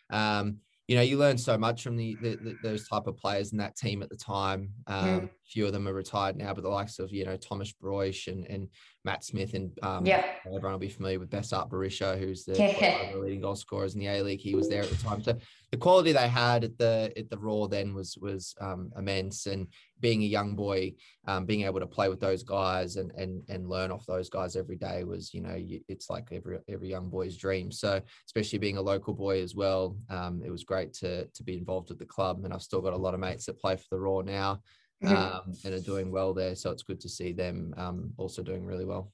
um, 0.10 0.58
you 0.88 0.96
know, 0.96 1.02
you 1.02 1.18
learn 1.18 1.38
so 1.38 1.58
much 1.58 1.84
from 1.84 1.96
the, 1.96 2.18
the, 2.22 2.36
the, 2.36 2.58
those 2.62 2.88
type 2.88 3.08
of 3.08 3.16
players 3.18 3.52
in 3.54 3.58
that 3.60 3.76
team 3.76 4.04
at 4.04 4.10
the 4.10 4.18
time. 4.18 4.72
Um. 4.88 5.10
A 5.10 5.30
few 5.46 5.66
of 5.68 5.74
them 5.74 5.88
are 5.88 5.94
retired 5.94 6.36
now, 6.36 6.54
but 6.54 6.64
the 6.64 6.70
likes 6.70 6.98
of 7.00 7.12
you 7.12 7.26
know 7.26 7.38
Thomas 7.38 7.74
Broich 7.74 8.28
and 8.28 8.46
and 8.48 8.70
Matt 9.06 9.24
Smith 9.24 9.54
and 9.54 9.78
um, 9.84 10.06
yeah. 10.06 10.24
everyone 10.46 10.72
will 10.72 10.80
be 10.80 10.90
familiar 10.90 11.20
with 11.20 11.30
Besart 11.30 11.70
Berisha, 11.70 12.18
who's 12.18 12.46
the, 12.46 12.54
the 12.54 13.20
leading 13.20 13.42
goal 13.42 13.56
scorers 13.56 13.96
in 13.96 14.00
the 14.00 14.08
A 14.08 14.24
League. 14.24 14.40
He 14.40 14.56
was 14.56 14.70
there 14.70 14.82
at 14.82 14.90
the 14.90 14.96
time. 14.96 15.22
So 15.22 15.38
the 15.72 15.78
quality 15.78 16.14
they 16.14 16.30
had 16.30 16.64
at 16.64 16.78
the 16.78 17.12
at 17.18 17.30
the 17.30 17.38
Roar 17.38 17.68
then 17.68 17.94
was 17.94 18.18
was 18.18 18.56
um, 18.62 18.92
immense. 18.98 19.46
And 19.46 19.68
being 20.00 20.24
a 20.24 20.28
young 20.28 20.56
boy, 20.56 20.94
um, 21.28 21.46
being 21.46 21.64
able 21.64 21.82
to 21.82 21.88
play 21.88 22.08
with 22.08 22.22
those 22.22 22.44
guys 22.44 22.96
and 22.96 23.12
and 23.12 23.44
and 23.50 23.68
learn 23.68 23.92
off 23.92 24.06
those 24.06 24.30
guys 24.30 24.56
every 24.56 24.78
day 24.78 25.04
was, 25.04 25.34
you 25.34 25.42
know, 25.42 25.56
it's 25.58 26.10
like 26.10 26.30
every 26.32 26.60
every 26.70 26.90
young 26.90 27.10
boy's 27.10 27.36
dream. 27.36 27.72
So 27.72 28.02
especially 28.26 28.60
being 28.60 28.78
a 28.78 28.82
local 28.82 29.14
boy 29.14 29.42
as 29.42 29.54
well, 29.54 29.98
um, 30.10 30.42
it 30.46 30.50
was 30.52 30.64
great 30.64 30.94
to 30.96 31.26
to 31.26 31.44
be 31.44 31.58
involved 31.58 31.90
with 31.90 32.00
the 32.00 32.06
club. 32.06 32.46
And 32.46 32.54
I've 32.54 32.62
still 32.62 32.82
got 32.82 32.94
a 32.94 32.98
lot 32.98 33.14
of 33.14 33.20
mates 33.20 33.48
that 33.48 33.60
play 33.60 33.76
for 33.76 33.88
the 33.92 34.00
Roar 34.00 34.24
now 34.24 34.62
mm-hmm. 35.04 35.16
um, 35.16 35.54
and 35.66 35.74
are 35.74 35.80
doing 35.80 36.12
well 36.12 36.34
there. 36.34 36.56
So 36.56 36.72
it's 36.72 36.84
good 36.84 37.02
to 37.02 37.10
see 37.10 37.34
them 37.34 37.74
um, 37.78 38.14
also 38.18 38.42
doing 38.42 38.66
really 38.66 38.86
well. 38.86 39.12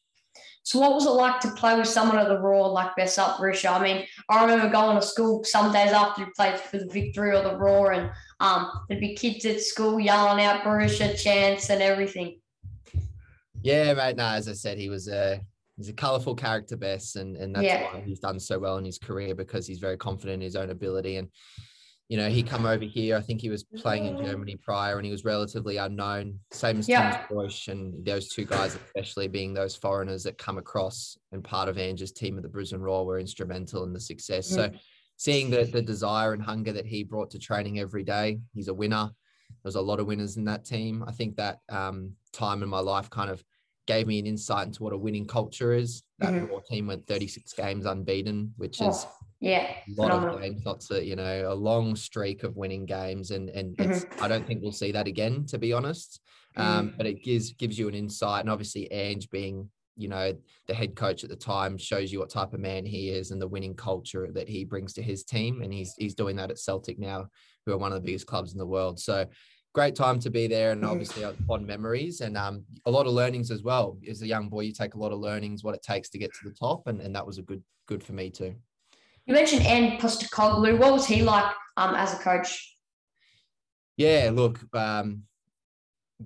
So, 0.64 0.80
what 0.80 0.94
was 0.94 1.06
it 1.06 1.12
like 1.12 1.40
to 1.42 1.52
play 1.52 1.78
with 1.78 1.88
someone 1.88 2.18
at 2.18 2.28
the 2.28 2.40
Roar 2.40 2.70
like 2.70 2.96
Besart 2.98 3.38
Berisha? 3.38 3.72
I 3.72 3.84
mean, 3.84 4.06
I 4.30 4.42
remember 4.42 4.70
going 4.70 4.96
to 5.00 5.06
school 5.06 5.44
some 5.44 5.72
days 5.74 5.92
after 5.92 6.22
you 6.22 6.28
played 6.36 6.60
for 6.60 6.78
the 6.78 6.86
Victory 6.86 7.32
or 7.32 7.42
the 7.42 7.58
Roar, 7.58 7.92
and 7.94 8.12
um, 8.40 8.70
there'd 8.88 9.02
be 9.02 9.16
kids 9.16 9.46
at 9.46 9.62
school 9.62 10.00
yelling 10.00 10.44
out 10.44 10.62
Berisha 10.62 11.20
chants 11.20 11.70
and 11.70 11.82
everything. 11.82 12.40
Yeah, 13.62 13.94
mate. 13.94 14.18
No, 14.18 14.28
as 14.28 14.48
I 14.48 14.54
said, 14.54 14.78
he 14.78 14.90
was 14.90 15.08
a 15.08 15.42
he's 15.78 15.90
a 15.90 15.94
colourful 15.94 16.36
character, 16.36 16.78
Bess, 16.78 17.16
and 17.16 17.36
and 17.36 17.56
that's 17.56 17.66
yeah. 17.66 17.94
why 17.94 18.02
he's 18.02 18.20
done 18.20 18.40
so 18.40 18.60
well 18.60 18.78
in 18.78 18.86
his 18.86 19.00
career 19.00 19.34
because 19.34 19.66
he's 19.66 19.80
very 19.80 19.98
confident 19.98 20.36
in 20.36 20.42
his 20.42 20.56
own 20.56 20.70
ability 20.70 21.16
and 21.16 21.30
you 22.10 22.18
know, 22.18 22.28
he 22.28 22.42
come 22.42 22.66
over 22.66 22.84
here. 22.84 23.16
I 23.16 23.22
think 23.22 23.40
he 23.40 23.50
was 23.50 23.64
playing 23.64 24.06
in 24.08 24.26
Germany 24.26 24.56
prior, 24.56 24.98
and 24.98 25.06
he 25.06 25.12
was 25.12 25.24
relatively 25.24 25.78
unknown. 25.78 26.40
Same 26.52 26.80
as 26.80 26.90
yeah. 26.90 27.26
Thomas 27.28 27.68
and 27.68 28.04
those 28.04 28.30
two 28.30 28.46
guys, 28.46 28.76
especially 28.76 29.28
being 29.28 29.54
those 29.54 29.76
foreigners 29.76 30.24
that 30.24 30.40
come 30.40 30.58
across 30.58 31.20
and 31.32 31.44
part 31.44 31.70
of 31.70 31.78
Ange's 31.78 32.12
team 32.12 32.36
at 32.38 32.42
the 32.42 32.50
Brisbane 32.50 32.82
Roar 32.82 33.06
were 33.06 33.20
instrumental 33.20 33.84
in 33.84 33.94
the 33.94 34.00
success. 34.00 34.52
Mm. 34.52 34.56
So, 34.56 34.72
seeing 35.18 35.52
the 35.52 35.66
the 35.66 35.84
desire 35.84 36.34
and 36.34 36.42
hunger 36.42 36.74
that 36.74 36.88
he 36.88 37.04
brought 37.04 37.30
to 37.32 37.40
training 37.40 37.80
every 37.80 38.04
day, 38.04 38.40
he's 38.56 38.70
a 38.70 38.74
winner. 38.74 39.12
There's 39.64 39.76
a 39.76 39.82
lot 39.82 40.00
of 40.00 40.08
winners 40.08 40.36
in 40.36 40.46
that 40.46 40.66
team. 40.66 41.04
I 41.08 41.12
think 41.12 41.36
that 41.36 41.60
um, 41.70 42.14
time 42.34 42.64
in 42.64 42.70
my 42.70 42.80
life 42.80 43.12
kind 43.12 43.30
of 43.30 43.44
gave 43.86 44.08
me 44.08 44.18
an 44.18 44.26
insight 44.26 44.66
into 44.66 44.82
what 44.82 44.94
a 44.94 44.98
winning 44.98 45.28
culture 45.28 45.74
is. 45.74 46.02
That 46.18 46.34
mm-hmm. 46.34 46.56
Team 46.68 46.88
went 46.88 47.06
36 47.06 47.54
games 47.54 47.86
unbeaten, 47.86 48.54
which 48.58 48.82
is 48.82 49.06
oh 49.08 49.12
yeah, 49.40 49.72
a 49.72 49.92
lot 49.96 50.10
phenomenal. 50.10 50.64
of 50.66 50.88
to 50.88 51.04
you 51.04 51.16
know 51.16 51.46
a 51.48 51.56
long 51.56 51.96
streak 51.96 52.44
of 52.44 52.58
winning 52.58 52.86
games, 52.86 53.32
and 53.32 53.50
and 53.50 53.78
mm-hmm. 53.78 54.24
I 54.24 54.28
don't 54.28 54.46
think 54.46 54.62
we'll 54.62 54.72
see 54.72 54.92
that 54.92 55.08
again, 55.08 55.46
to 55.48 55.58
be 55.58 55.72
honest. 55.72 56.20
Um, 56.58 56.90
mm. 56.90 56.98
But 56.98 57.06
it 57.06 57.24
gives 57.24 57.54
gives 57.54 57.80
you 57.80 57.88
an 57.88 57.94
insight, 57.94 58.42
and 58.42 58.50
obviously 58.50 58.92
Ange 58.92 59.30
being 59.30 59.70
you 59.96 60.10
know 60.10 60.34
the 60.68 60.74
head 60.74 60.96
coach 60.96 61.24
at 61.24 61.30
the 61.30 61.36
time 61.36 61.78
shows 61.78 62.12
you 62.12 62.20
what 62.20 62.30
type 62.30 62.54
of 62.54 62.60
man 62.60 62.86
he 62.86 63.10
is 63.10 63.32
and 63.32 63.42
the 63.42 63.48
winning 63.48 63.76
culture 63.76 64.30
that 64.34 64.50
he 64.50 64.66
brings 64.66 64.94
to 64.94 65.02
his 65.02 65.24
team, 65.24 65.62
and 65.62 65.74
he's 65.74 65.94
he's 65.98 66.16
doing 66.16 66.36
that 66.36 66.52
at 66.52 66.60
Celtic 66.60 67.00
now, 67.00 67.28
who 67.66 67.72
are 67.72 67.78
one 67.78 67.94
of 67.94 68.02
the 68.02 68.06
biggest 68.06 68.28
clubs 68.28 68.52
in 68.52 68.60
the 68.60 68.66
world. 68.66 69.00
So 69.00 69.26
great 69.74 69.96
time 69.96 70.20
to 70.20 70.30
be 70.30 70.48
there 70.48 70.72
and 70.72 70.84
mm. 70.84 70.90
obviously 70.90 71.24
fond 71.48 71.66
memories 71.66 72.22
and 72.22 72.36
um, 72.36 72.66
a 72.88 72.92
lot 72.92 73.06
of 73.06 73.14
learnings 73.14 73.52
as 73.52 73.62
well 73.62 73.98
as 74.10 74.22
a 74.24 74.28
young 74.28 74.50
boy 74.50 74.62
you 74.62 74.74
take 74.74 74.96
a 74.96 74.98
lot 74.98 75.12
of 75.12 75.20
learnings 75.20 75.64
what 75.64 75.76
it 75.76 75.84
takes 75.84 76.10
to 76.10 76.18
get 76.18 76.32
to 76.34 76.50
the 76.50 76.56
top 76.56 76.88
and, 76.88 77.00
and 77.02 77.16
that 77.16 77.26
was 77.26 77.38
a 77.38 77.44
good 77.44 77.62
good 77.88 78.04
for 78.04 78.14
me 78.14 78.32
too 78.32 78.56
you 79.30 79.36
mentioned 79.36 79.62
Ange 79.62 80.02
Postecoglou. 80.02 80.80
What 80.80 80.92
was 80.92 81.06
he 81.06 81.22
like 81.22 81.54
um, 81.78 81.94
as 81.94 82.16
a 82.16 82.18
coach? 82.18 82.76
Yeah, 83.96 84.32
look, 84.34 84.60
um, 84.76 85.22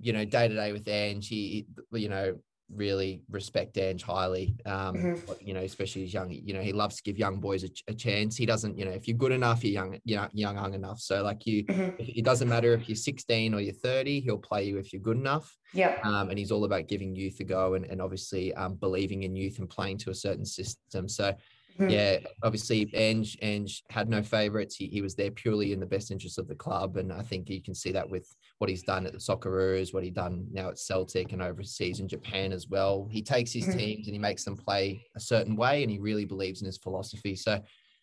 you 0.00 0.14
know, 0.14 0.24
day 0.24 0.48
to 0.48 0.54
day 0.54 0.72
with 0.72 0.88
Ange, 0.88 1.28
he, 1.28 1.66
you 1.92 2.08
know, 2.08 2.38
really 2.74 3.22
respect 3.28 3.76
Ange 3.76 4.02
highly. 4.02 4.56
Um, 4.64 4.94
mm-hmm. 4.94 5.32
you 5.38 5.52
know, 5.52 5.60
especially 5.60 6.04
as 6.04 6.14
young, 6.14 6.30
you 6.30 6.54
know, 6.54 6.62
he 6.62 6.72
loves 6.72 6.96
to 6.96 7.02
give 7.02 7.18
young 7.18 7.40
boys 7.40 7.62
a, 7.62 7.68
a, 7.88 7.94
chance. 7.94 8.38
He 8.38 8.46
doesn't, 8.46 8.78
you 8.78 8.86
know, 8.86 8.92
if 8.92 9.06
you're 9.06 9.18
good 9.18 9.32
enough, 9.32 9.62
you're 9.62 9.74
young, 9.74 10.00
you 10.06 10.16
know, 10.16 10.28
young, 10.32 10.54
young 10.54 10.72
enough. 10.72 10.98
So 10.98 11.22
like 11.22 11.44
you, 11.44 11.62
mm-hmm. 11.66 11.96
it 11.98 12.24
doesn't 12.24 12.48
matter 12.48 12.72
if 12.72 12.88
you're 12.88 12.96
16 12.96 13.52
or 13.52 13.60
you're 13.60 13.74
30, 13.74 14.20
he'll 14.20 14.38
play 14.38 14.64
you 14.64 14.78
if 14.78 14.94
you're 14.94 15.02
good 15.02 15.18
enough. 15.18 15.54
Yeah. 15.74 15.98
Um, 16.04 16.30
and 16.30 16.38
he's 16.38 16.50
all 16.50 16.64
about 16.64 16.88
giving 16.88 17.14
youth 17.14 17.38
a 17.40 17.44
go 17.44 17.74
and, 17.74 17.84
and 17.84 18.00
obviously 18.00 18.54
um, 18.54 18.76
believing 18.76 19.24
in 19.24 19.36
youth 19.36 19.58
and 19.58 19.68
playing 19.68 19.98
to 19.98 20.10
a 20.10 20.14
certain 20.14 20.46
system. 20.46 21.06
So 21.06 21.34
Mm-hmm. 21.78 21.90
Yeah, 21.90 22.18
obviously, 22.42 22.88
Ange 22.94 23.36
Ange 23.42 23.82
had 23.90 24.08
no 24.08 24.22
favourites. 24.22 24.76
He, 24.76 24.86
he 24.86 25.02
was 25.02 25.16
there 25.16 25.32
purely 25.32 25.72
in 25.72 25.80
the 25.80 25.86
best 25.86 26.12
interest 26.12 26.38
of 26.38 26.46
the 26.46 26.54
club, 26.54 26.96
and 26.96 27.12
I 27.12 27.22
think 27.22 27.50
you 27.50 27.60
can 27.60 27.74
see 27.74 27.90
that 27.92 28.08
with 28.08 28.32
what 28.58 28.70
he's 28.70 28.84
done 28.84 29.06
at 29.06 29.12
the 29.12 29.18
Socceroos, 29.18 29.92
what 29.92 30.04
he 30.04 30.10
done 30.10 30.46
now 30.52 30.68
at 30.68 30.78
Celtic 30.78 31.32
and 31.32 31.42
overseas 31.42 31.98
in 31.98 32.06
Japan 32.06 32.52
as 32.52 32.68
well. 32.68 33.08
He 33.10 33.22
takes 33.22 33.52
his 33.52 33.66
mm-hmm. 33.66 33.78
teams 33.78 34.06
and 34.06 34.14
he 34.14 34.20
makes 34.20 34.44
them 34.44 34.56
play 34.56 35.04
a 35.16 35.20
certain 35.20 35.56
way, 35.56 35.82
and 35.82 35.90
he 35.90 35.98
really 35.98 36.24
believes 36.24 36.62
in 36.62 36.66
his 36.66 36.78
philosophy. 36.78 37.34
So, 37.34 37.60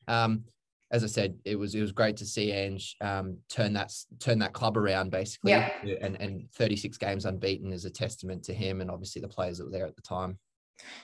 um, 0.08 0.44
as 0.92 1.06
I 1.06 1.08
said, 1.08 1.38
it 1.46 1.56
was 1.56 1.74
it 1.74 1.82
was 1.82 1.94
great 1.94 2.18
to 2.18 2.26
see 2.26 2.52
Ange 2.52 2.98
um, 3.00 3.38
turn 3.48 3.72
that 3.74 3.94
turn 4.20 4.40
that 4.40 4.52
club 4.52 4.78
around 4.78 5.12
basically, 5.12 5.52
yeah. 5.52 5.72
and 6.02 6.20
and 6.20 6.52
36 6.56 6.98
games 6.98 7.24
unbeaten 7.24 7.72
is 7.72 7.86
a 7.86 7.90
testament 7.90 8.44
to 8.44 8.54
him 8.54 8.82
and 8.82 8.92
obviously 8.92 9.22
the 9.22 9.30
players 9.30 9.60
that 9.60 9.66
were 9.66 9.72
there 9.72 9.88
at 9.88 9.96
the 9.96 10.02
time. 10.02 10.38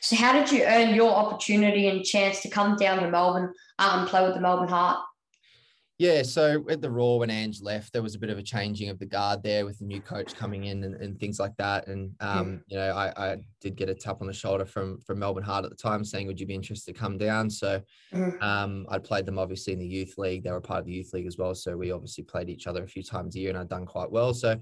So, 0.02 0.16
how 0.16 0.34
did 0.34 0.52
you 0.52 0.64
earn 0.64 0.96
your 0.96 1.12
opportunity 1.12 1.88
and 1.88 2.04
chance 2.04 2.42
to 2.42 2.50
come 2.50 2.76
down 2.78 3.02
to 3.04 3.10
Melbourne 3.10 3.54
um, 3.80 4.00
and 4.02 4.08
play 4.10 4.24
with 4.24 4.34
the 4.36 4.42
Melbourne 4.42 4.70
Heart? 4.70 5.00
Yeah, 6.00 6.22
so 6.22 6.64
at 6.70 6.80
the 6.82 6.92
Roar 6.92 7.18
when 7.20 7.32
Ange 7.32 7.60
left, 7.60 7.92
there 7.92 8.04
was 8.04 8.14
a 8.14 8.20
bit 8.20 8.30
of 8.30 8.38
a 8.38 8.44
changing 8.44 8.90
of 8.90 9.00
the 9.00 9.06
guard 9.08 9.42
there 9.42 9.66
with 9.66 9.80
the 9.80 9.86
new 9.86 10.00
coach 10.00 10.36
coming 10.36 10.66
in 10.66 10.84
and, 10.84 10.94
and 11.02 11.20
things 11.20 11.40
like 11.40 11.58
that. 11.58 11.88
And 11.88 12.14
um, 12.20 12.62
you 12.68 12.78
know, 12.78 12.92
I, 12.92 13.32
I 13.32 13.38
did 13.62 13.76
get 13.76 13.90
a 13.90 13.96
tap 13.96 14.22
on 14.22 14.28
the 14.28 14.34
shoulder 14.34 14.64
from 14.64 15.02
from 15.02 15.18
Melbourne 15.18 15.42
Heart 15.44 15.66
at 15.66 15.72
the 15.72 15.76
time, 15.76 16.06
saying, 16.06 16.28
"Would 16.28 16.40
you 16.40 16.46
be 16.46 16.54
interested 16.54 16.94
to 16.94 17.00
come 17.00 17.18
down?" 17.18 17.50
So 17.50 17.82
Mhm. 18.14 18.40
um, 18.42 18.86
I'd 18.90 19.04
played 19.04 19.26
them 19.26 19.40
obviously 19.40 19.74
in 19.74 19.80
the 19.80 19.88
youth 19.88 20.20
league. 20.20 20.44
They 20.44 20.52
were 20.52 20.62
part 20.62 20.82
of 20.82 20.86
the 20.86 20.94
youth 20.94 21.14
league 21.14 21.28
as 21.28 21.38
well, 21.40 21.56
so 21.56 21.76
we 21.76 21.92
obviously 21.92 22.24
played 22.26 22.50
each 22.50 22.68
other 22.68 22.84
a 22.84 22.88
few 22.88 23.02
times 23.04 23.36
a 23.36 23.40
year, 23.40 23.50
and 23.50 23.58
I'd 23.58 23.70
done 23.70 23.88
quite 23.88 24.12
well. 24.12 24.36
So 24.36 24.60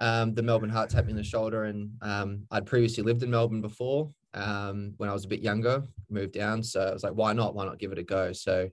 um, 0.00 0.34
the 0.34 0.42
Melbourne 0.42 0.70
Heart 0.70 0.90
tapped 0.90 1.06
me 1.06 1.12
on 1.12 1.16
the 1.16 1.24
shoulder, 1.24 1.64
and 1.64 1.92
um, 2.02 2.46
I'd 2.50 2.66
previously 2.66 3.02
lived 3.02 3.22
in 3.22 3.30
Melbourne 3.30 3.62
before 3.62 4.12
um, 4.36 4.94
when 4.98 5.08
I 5.08 5.12
was 5.12 5.24
a 5.24 5.28
bit 5.28 5.40
younger, 5.40 5.82
moved 6.10 6.32
down. 6.32 6.62
So 6.62 6.80
I 6.80 6.92
was 6.92 7.02
like, 7.02 7.14
why 7.14 7.32
not? 7.32 7.54
Why 7.54 7.64
not 7.64 7.78
give 7.78 7.92
it 7.92 7.98
a 7.98 8.02
go? 8.04 8.32
So 8.32 8.68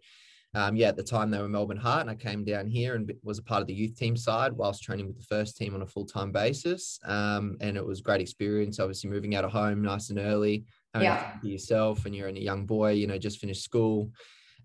um, 0.55 0.75
yeah, 0.75 0.89
at 0.89 0.95
the 0.95 1.03
time 1.03 1.31
they 1.31 1.39
were 1.39 1.49
Melbourne 1.49 1.77
Heart, 1.77 2.01
and 2.01 2.09
I 2.11 2.15
came 2.15 2.43
down 2.43 2.67
here 2.67 2.93
and 2.93 3.11
was 3.23 3.39
a 3.39 3.43
part 3.43 3.61
of 3.61 3.67
the 3.67 3.73
youth 3.73 3.97
team 3.97 4.15
side 4.15 4.53
whilst 4.53 4.83
training 4.83 5.07
with 5.07 5.17
the 5.17 5.25
first 5.25 5.57
team 5.57 5.73
on 5.73 5.81
a 5.81 5.87
full 5.87 6.05
time 6.05 6.31
basis. 6.31 6.99
Um, 7.05 7.57
and 7.59 7.75
it 7.75 7.83
was 7.83 8.01
a 8.01 8.03
great 8.03 8.21
experience. 8.21 8.79
Obviously, 8.79 9.09
moving 9.09 9.33
out 9.35 9.45
of 9.45 9.51
home 9.51 9.81
nice 9.81 10.11
and 10.11 10.19
early, 10.19 10.65
Yeah. 10.95 11.25
to 11.41 11.47
yourself, 11.49 12.05
and 12.05 12.15
you're 12.15 12.27
a 12.27 12.33
young 12.33 12.67
boy, 12.67 12.91
you 12.91 13.07
know, 13.07 13.17
just 13.17 13.39
finished 13.39 13.63
school. 13.63 14.11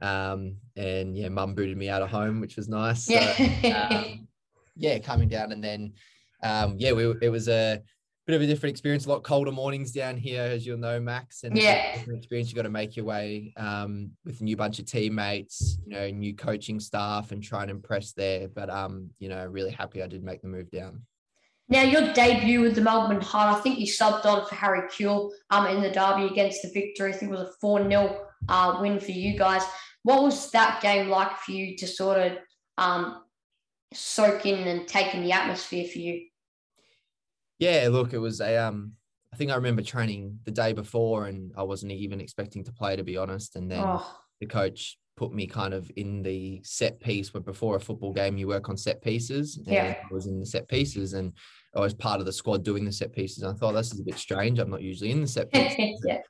Um, 0.02 0.56
and 0.76 1.16
yeah, 1.16 1.30
mum 1.30 1.54
booted 1.54 1.78
me 1.78 1.88
out 1.88 2.02
of 2.02 2.10
home, 2.10 2.40
which 2.40 2.56
was 2.56 2.68
nice. 2.68 3.04
So, 3.06 3.14
Yeah. 3.14 3.88
um, 3.88 4.28
yeah, 4.76 4.98
coming 4.98 5.28
down 5.28 5.52
and 5.52 5.64
then, 5.64 5.94
um, 6.42 6.76
yeah, 6.78 6.92
we, 6.92 7.14
it 7.22 7.30
was 7.30 7.48
a 7.48 7.80
bit 8.28 8.36
of 8.36 8.42
a 8.42 8.46
different 8.46 8.72
experience. 8.72 9.06
A 9.06 9.08
lot 9.08 9.22
colder 9.22 9.50
mornings 9.50 9.90
down 9.90 10.18
here, 10.18 10.42
as 10.42 10.66
you'll 10.66 10.76
know, 10.76 11.00
Max. 11.00 11.44
And 11.44 11.56
Yeah. 11.56 11.96
different 11.96 12.18
experience. 12.18 12.50
You 12.50 12.56
got 12.56 12.62
to 12.62 12.68
make 12.68 12.94
your 12.94 13.06
way 13.06 13.54
um, 13.56 14.10
with 14.22 14.42
a 14.42 14.44
new 14.44 14.54
bunch 14.54 14.78
of 14.78 14.84
teammates, 14.84 15.78
you 15.86 15.94
know, 15.94 16.10
new 16.10 16.34
coaching 16.36 16.78
staff, 16.78 17.32
and 17.32 17.42
try 17.42 17.62
and 17.62 17.70
impress 17.70 18.12
there. 18.12 18.48
But 18.48 18.68
um, 18.68 19.08
you 19.18 19.30
know, 19.30 19.46
really 19.46 19.70
happy 19.70 20.02
I 20.02 20.06
did 20.06 20.22
make 20.22 20.42
the 20.42 20.48
move 20.48 20.70
down. 20.70 21.06
Now, 21.70 21.82
your 21.82 22.12
debut 22.12 22.60
with 22.60 22.74
the 22.74 22.82
Melbourne 22.82 23.22
Heart, 23.22 23.56
I 23.56 23.60
think 23.60 23.78
you 23.78 23.86
subbed 23.86 24.26
on 24.26 24.46
for 24.46 24.54
Harry 24.54 24.88
Kewell 24.88 25.30
um, 25.48 25.66
in 25.66 25.82
the 25.82 25.90
derby 25.90 26.26
against 26.26 26.60
the 26.62 26.68
Victory. 26.68 27.14
I 27.14 27.16
think 27.16 27.32
it 27.32 27.34
was 27.34 27.48
a 27.48 27.52
4 27.62 27.88
0 27.88 28.26
uh, 28.48 28.78
win 28.80 29.00
for 29.00 29.12
you 29.12 29.38
guys. 29.38 29.62
What 30.02 30.22
was 30.22 30.50
that 30.50 30.82
game 30.82 31.08
like 31.08 31.38
for 31.38 31.52
you 31.52 31.76
to 31.78 31.86
sort 31.86 32.18
of 32.18 32.32
um, 32.76 33.22
soak 33.94 34.44
in 34.44 34.68
and 34.68 34.86
take 34.86 35.14
in 35.14 35.22
the 35.22 35.32
atmosphere 35.32 35.86
for 35.90 35.98
you? 35.98 36.26
Yeah, 37.58 37.88
look, 37.90 38.12
it 38.12 38.18
was 38.18 38.40
a 38.40 38.56
um. 38.56 38.92
I 39.32 39.36
think 39.36 39.50
I 39.50 39.56
remember 39.56 39.82
training 39.82 40.38
the 40.44 40.50
day 40.50 40.72
before, 40.72 41.26
and 41.26 41.52
I 41.56 41.62
wasn't 41.62 41.92
even 41.92 42.20
expecting 42.20 42.64
to 42.64 42.72
play, 42.72 42.96
to 42.96 43.04
be 43.04 43.16
honest. 43.18 43.56
And 43.56 43.70
then 43.70 43.82
Oh, 43.84 44.16
the 44.40 44.46
coach 44.46 44.98
put 45.18 45.34
me 45.34 45.46
kind 45.46 45.74
of 45.74 45.90
in 45.96 46.22
the 46.22 46.60
set 46.64 46.98
piece 47.00 47.34
where 47.34 47.40
before 47.42 47.76
a 47.76 47.80
football 47.80 48.12
game 48.12 48.38
you 48.38 48.46
work 48.48 48.68
on 48.68 48.76
set 48.76 49.02
pieces 49.02 49.56
and 49.56 49.66
Yeah. 49.66 49.96
I 50.08 50.14
was 50.14 50.26
in 50.28 50.38
the 50.38 50.46
set 50.46 50.68
pieces 50.68 51.12
and 51.12 51.32
I 51.74 51.80
was 51.80 51.92
part 51.92 52.20
of 52.20 52.26
the 52.26 52.32
squad 52.32 52.62
doing 52.62 52.84
the 52.84 52.92
set 52.92 53.12
pieces. 53.12 53.42
I 53.42 53.52
thought 53.52 53.72
this 53.72 53.92
is 53.92 53.98
a 53.98 54.04
bit 54.04 54.16
strange. 54.16 54.60
I'm 54.60 54.70
not 54.70 54.80
usually 54.80 55.10
in 55.10 55.20
the 55.20 55.26
set 55.26 55.50
pieces. 55.52 56.00
yeah. 56.06 56.20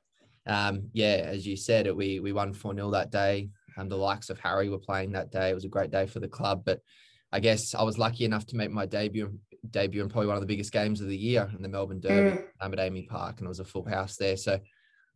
um, 0.47 0.89
yeah, 0.95 1.21
as 1.27 1.47
you 1.47 1.55
said, 1.57 1.87
it, 1.87 1.95
we 1.95 2.19
we 2.19 2.33
won 2.33 2.53
4 2.55 2.75
0 2.75 2.91
that 2.93 3.11
day. 3.11 3.51
Um, 3.77 3.89
the 3.89 3.97
likes 3.97 4.29
of 4.31 4.41
Harry 4.41 4.69
were 4.71 4.79
playing 4.79 5.13
that 5.13 5.31
day. 5.31 5.51
It 5.51 5.55
was 5.55 5.65
a 5.65 5.69
great 5.69 5.91
day 5.93 6.07
for 6.07 6.19
the 6.21 6.27
club. 6.29 6.63
But 6.65 6.81
I 7.31 7.39
guess 7.41 7.75
I 7.75 7.83
was 7.83 7.99
lucky 7.99 8.25
enough 8.25 8.47
to 8.47 8.57
make 8.57 8.71
my 8.71 8.87
debut 8.87 9.39
debut 9.71 10.03
in 10.03 10.09
probably 10.09 10.27
one 10.29 10.37
of 10.37 10.41
the 10.43 10.47
biggest 10.47 10.73
games 10.73 11.01
of 11.01 11.09
the 11.09 11.17
year 11.17 11.51
in 11.55 11.63
the 11.63 11.69
Melbourne 11.69 12.01
Derby 12.01 12.31
Mm. 12.33 12.43
um, 12.61 12.73
at 12.73 12.79
AAMI 12.79 13.09
Park, 13.09 13.39
and 13.39 13.47
it 13.47 13.49
was 13.49 13.61
a 13.61 13.65
full 13.65 13.85
house 13.89 14.17
there. 14.17 14.37
So, 14.37 14.59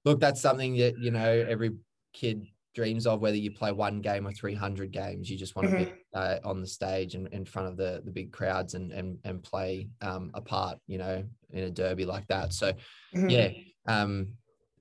look, 0.04 0.20
that's 0.20 0.40
something 0.40 0.76
that 0.78 0.98
you 0.98 1.10
know 1.10 1.46
every 1.48 1.72
kid 2.12 2.46
dreams 2.74 3.06
of. 3.06 3.20
Whether 3.20 3.36
you 3.36 3.50
play 3.52 3.72
one 3.72 4.00
game 4.00 4.26
or 4.26 4.32
three 4.32 4.54
hundred 4.54 4.92
games, 4.92 5.30
you 5.30 5.36
just 5.36 5.56
want 5.56 5.68
to 5.68 5.74
be 5.74 5.92
uh, 6.14 6.38
on 6.44 6.60
the 6.60 6.66
stage 6.66 7.14
and 7.14 7.26
in 7.28 7.44
front 7.44 7.68
of 7.68 7.76
the 7.76 8.02
the 8.04 8.10
big 8.10 8.32
crowds 8.32 8.74
and 8.74 8.92
and 8.92 9.18
and 9.24 9.42
play 9.42 9.88
um, 10.00 10.30
a 10.34 10.40
part, 10.40 10.78
you 10.86 10.98
know, 10.98 11.24
in 11.50 11.64
a 11.64 11.70
derby 11.70 12.04
like 12.04 12.26
that. 12.28 12.52
So, 12.52 12.72
Mhm. 13.14 13.30
yeah, 13.30 13.50
um, 13.86 14.34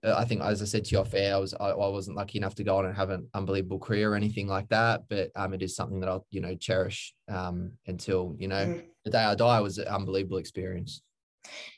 uh, 0.04 0.16
I 0.18 0.26
think 0.26 0.42
as 0.42 0.62
I 0.62 0.66
said 0.66 0.86
to 0.86 0.92
you 0.92 1.00
off 1.00 1.14
air, 1.14 1.36
I 1.36 1.38
was 1.38 1.54
I, 1.54 1.70
I 1.70 1.88
wasn't 1.88 2.18
lucky 2.18 2.38
enough 2.38 2.56
to 2.56 2.64
go 2.64 2.78
on 2.78 2.86
and 2.86 2.96
have 2.96 3.10
an 3.12 3.28
unbelievable 3.34 3.80
career 3.80 4.12
or 4.12 4.16
anything 4.16 4.48
like 4.48 4.70
that. 4.70 5.04
But 5.10 5.32
um, 5.36 5.54
it 5.54 5.62
is 5.62 5.76
something 5.76 6.00
that 6.00 6.10
I'll 6.10 6.26
you 6.32 6.42
know 6.42 6.56
cherish 6.56 7.14
um, 7.28 7.74
until 7.88 8.36
you 8.40 8.48
know 8.48 8.66
Mhm. 8.68 8.84
The 9.06 9.12
day 9.12 9.24
I 9.24 9.36
die. 9.36 9.60
Was 9.60 9.78
an 9.78 9.88
unbelievable 9.88 10.38
experience. 10.38 11.02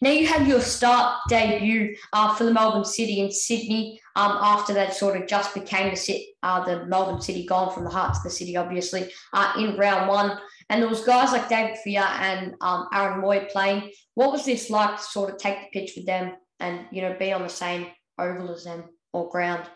Now 0.02 0.12
you 0.12 0.28
had 0.28 0.48
your 0.48 0.62
start 0.62 1.22
debut 1.30 1.96
uh, 2.12 2.36
for 2.36 2.44
the 2.44 2.54
Melbourne 2.54 2.86
City 2.86 3.22
in 3.22 3.32
Sydney. 3.32 4.00
Um, 4.16 4.38
after 4.42 4.74
that, 4.74 4.94
sort 4.94 5.20
of 5.20 5.28
just 5.28 5.54
became 5.54 5.94
the 5.94 6.26
uh, 6.44 6.64
the 6.66 6.86
Melbourne 6.86 7.22
City, 7.22 7.46
gone 7.46 7.74
from 7.74 7.86
the 7.86 7.90
heart 7.90 8.14
to 8.14 8.20
the 8.24 8.30
city, 8.30 8.58
obviously, 8.58 9.10
uh, 9.32 9.54
in 9.58 9.78
round 9.78 10.10
one. 10.10 10.38
And 10.70 10.82
there 10.82 10.90
was 10.90 11.06
guys 11.06 11.32
like 11.32 11.50
David 11.50 11.78
Villa 11.84 12.18
and 12.20 12.56
um, 12.62 12.88
Aaron 12.94 13.22
Mooy 13.22 13.50
playing. 13.50 13.92
What 14.16 14.32
was 14.32 14.46
this 14.46 14.70
like 14.70 14.98
to 14.98 15.04
sort 15.04 15.32
of 15.32 15.38
take 15.38 15.58
the 15.60 15.80
pitch 15.80 15.94
with 15.96 16.06
them 16.06 16.34
and 16.60 16.86
you 16.92 17.02
know 17.02 17.16
be 17.18 17.34
on 17.34 17.44
the 17.44 17.50
same 17.50 17.88
oval 18.20 18.54
as 18.54 18.66
them 18.66 18.86
or 19.14 19.30
ground? 19.30 19.68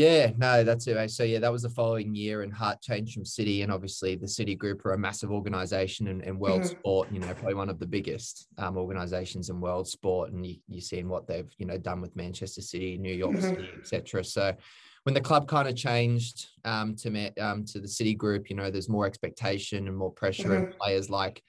Yeah, 0.00 0.32
no, 0.38 0.64
that's 0.64 0.86
it. 0.86 0.94
mate. 0.96 1.10
So 1.10 1.24
yeah, 1.24 1.40
that 1.40 1.52
was 1.52 1.60
the 1.62 1.68
following 1.68 2.14
year, 2.14 2.40
and 2.42 2.50
Heart 2.52 2.80
changed 2.80 3.12
from 3.12 3.26
City, 3.26 3.60
and 3.60 3.70
obviously 3.70 4.16
the 4.16 4.26
City 4.26 4.54
Group 4.54 4.86
are 4.86 4.92
a 4.94 4.98
massive 4.98 5.30
organisation 5.30 6.08
in, 6.08 6.22
in 6.22 6.38
world 6.38 6.62
Mhm. 6.62 6.66
sport. 6.70 7.08
You 7.12 7.20
know, 7.20 7.34
probably 7.34 7.54
one 7.56 7.68
of 7.68 7.78
the 7.78 7.86
biggest 7.86 8.48
um, 8.56 8.78
organisations 8.78 9.50
in 9.50 9.60
world 9.60 9.86
sport, 9.86 10.32
and 10.32 10.46
you, 10.46 10.56
you're 10.68 10.80
seeing 10.80 11.06
what 11.08 11.26
they've 11.26 11.52
you 11.58 11.66
know 11.66 11.76
done 11.76 12.00
with 12.00 12.16
Manchester 12.16 12.62
City, 12.62 12.96
New 12.96 13.12
York 13.12 13.36
Mhm. 13.36 13.42
City, 13.42 13.74
etc. 13.82 14.24
So 14.24 14.56
when 15.02 15.14
the 15.14 15.20
club 15.20 15.46
kind 15.48 15.68
of 15.68 15.76
changed 15.76 16.48
um, 16.64 16.94
to 16.96 17.30
um, 17.38 17.66
to 17.66 17.78
the 17.78 17.88
City 17.88 18.14
Group, 18.14 18.48
you 18.48 18.56
know, 18.56 18.70
there's 18.70 18.88
more 18.88 19.04
expectation 19.06 19.86
and 19.86 19.96
more 19.96 20.12
pressure, 20.12 20.54
and 20.54 20.70
players 20.80 21.10
like 21.10 21.42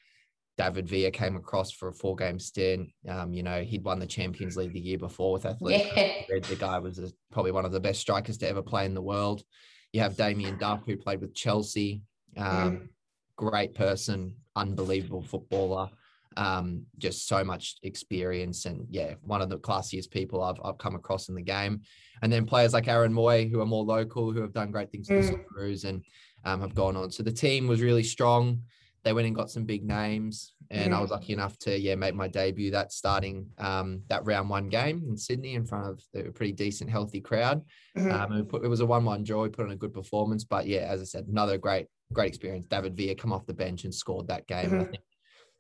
David 0.62 0.88
Villa 0.88 1.10
came 1.10 1.36
across 1.36 1.72
for 1.72 1.88
a 1.89 1.94
four 1.94 2.15
game 2.15 2.38
stint. 2.38 2.89
Um, 3.10 3.34
you 3.34 3.41
know, 3.41 3.63
he'd 3.63 3.84
won 3.84 4.00
the 4.00 4.06
Champions 4.06 4.56
League 4.58 4.74
the 4.74 4.80
year 4.80 4.98
before 4.98 5.34
with 5.34 5.46
Athletic 5.46 5.91
Yeah, 5.96 6.39
The 6.50 6.56
guy 6.56 6.77
was 6.77 7.00
a, 7.00 7.12
probably 7.32 7.51
one 7.51 7.65
of 7.65 7.72
the 7.72 7.80
best 7.80 8.00
strikers 8.00 8.38
to 8.39 8.48
ever 8.48 8.62
play 8.62 8.86
in 8.86 8.94
the 8.94 9.01
world. 9.01 9.44
You 9.91 10.01
have 10.01 10.15
Damien 10.15 10.58
Duff, 10.58 10.82
who 10.86 10.98
played 10.98 11.22
with 11.22 11.34
Chelsea. 11.34 12.03
Um, 12.38 12.89
Great 13.36 13.74
person, 13.74 14.36
unbelievable 14.56 15.24
footballer. 15.24 15.89
Um, 16.38 16.86
just 16.98 17.27
so 17.27 17.44
much 17.44 17.75
experience 17.84 18.65
and 18.65 18.86
yeah, 18.89 19.15
one 19.22 19.41
of 19.41 19.50
the 19.50 19.58
classiest 19.58 20.12
people 20.12 20.44
I've, 20.44 20.56
I've 20.63 20.77
come 20.77 20.96
across 20.96 21.27
in 21.27 21.36
the 21.36 21.41
game. 21.41 21.82
And 22.22 22.32
then 22.32 22.46
players 22.46 22.72
like 22.72 22.88
Aaron 22.88 23.12
Mooy, 23.13 23.50
who 23.50 23.62
are 23.62 23.65
more 23.65 23.84
local, 23.84 24.32
who 24.32 24.41
have 24.41 24.53
done 24.53 24.72
great 24.72 24.91
things 24.91 25.08
for 25.08 25.15
the 25.15 25.22
Mm. 25.22 25.44
Socceroos 25.44 25.86
and 25.86 26.03
um, 26.46 26.62
have 26.62 26.75
gone 26.75 26.96
on. 26.96 27.10
So 27.12 27.24
the 27.24 27.32
team 27.32 27.68
was 27.68 27.82
really 27.82 28.03
strong. 28.03 28.62
They 29.03 29.13
went 29.13 29.25
and 29.25 29.36
got 29.36 29.50
some 29.50 29.65
big 29.65 29.84
names, 29.84 30.53
and 30.70 30.93
I 30.93 30.98
Mhm. 30.98 31.01
was 31.01 31.10
lucky 31.12 31.34
enough 31.34 31.58
to 31.60 31.77
yeah 31.77 31.96
make 31.96 32.13
my 32.13 32.27
debut 32.27 32.70
that 32.72 32.91
starting 32.91 33.50
um, 33.58 34.03
that 34.10 34.25
round 34.25 34.48
one 34.50 34.70
game 34.70 35.03
in 35.08 35.17
Sydney 35.17 35.55
in 35.55 35.65
front 35.65 35.88
of 35.88 36.03
a 36.27 36.31
pretty 36.31 36.53
decent, 36.53 36.89
healthy 36.89 37.20
crowd. 37.20 37.63
Mhm. 37.98 38.12
Um, 38.12 38.46
put, 38.46 38.63
it 38.63 38.67
was 38.67 38.79
a 38.79 38.86
one-one 38.86 39.24
draw. 39.24 39.43
We 39.43 39.50
put 39.50 39.65
on 39.65 39.72
a 39.72 39.75
good 39.75 39.93
performance, 39.93 40.43
but 40.43 40.67
yeah, 40.67 40.81
as 40.81 41.01
I 41.01 41.05
said, 41.05 41.27
another 41.27 41.58
great, 41.58 41.88
great 42.13 42.27
experience. 42.27 42.65
David 42.67 42.96
Villa 42.96 43.15
come 43.15 43.34
off 43.34 43.46
the 43.48 43.53
bench 43.55 43.86
and 43.86 43.93
scored 43.93 44.27
that 44.27 44.46
game. 44.48 44.72
And 44.74 44.81
I 44.81 44.86
think, 44.86 45.03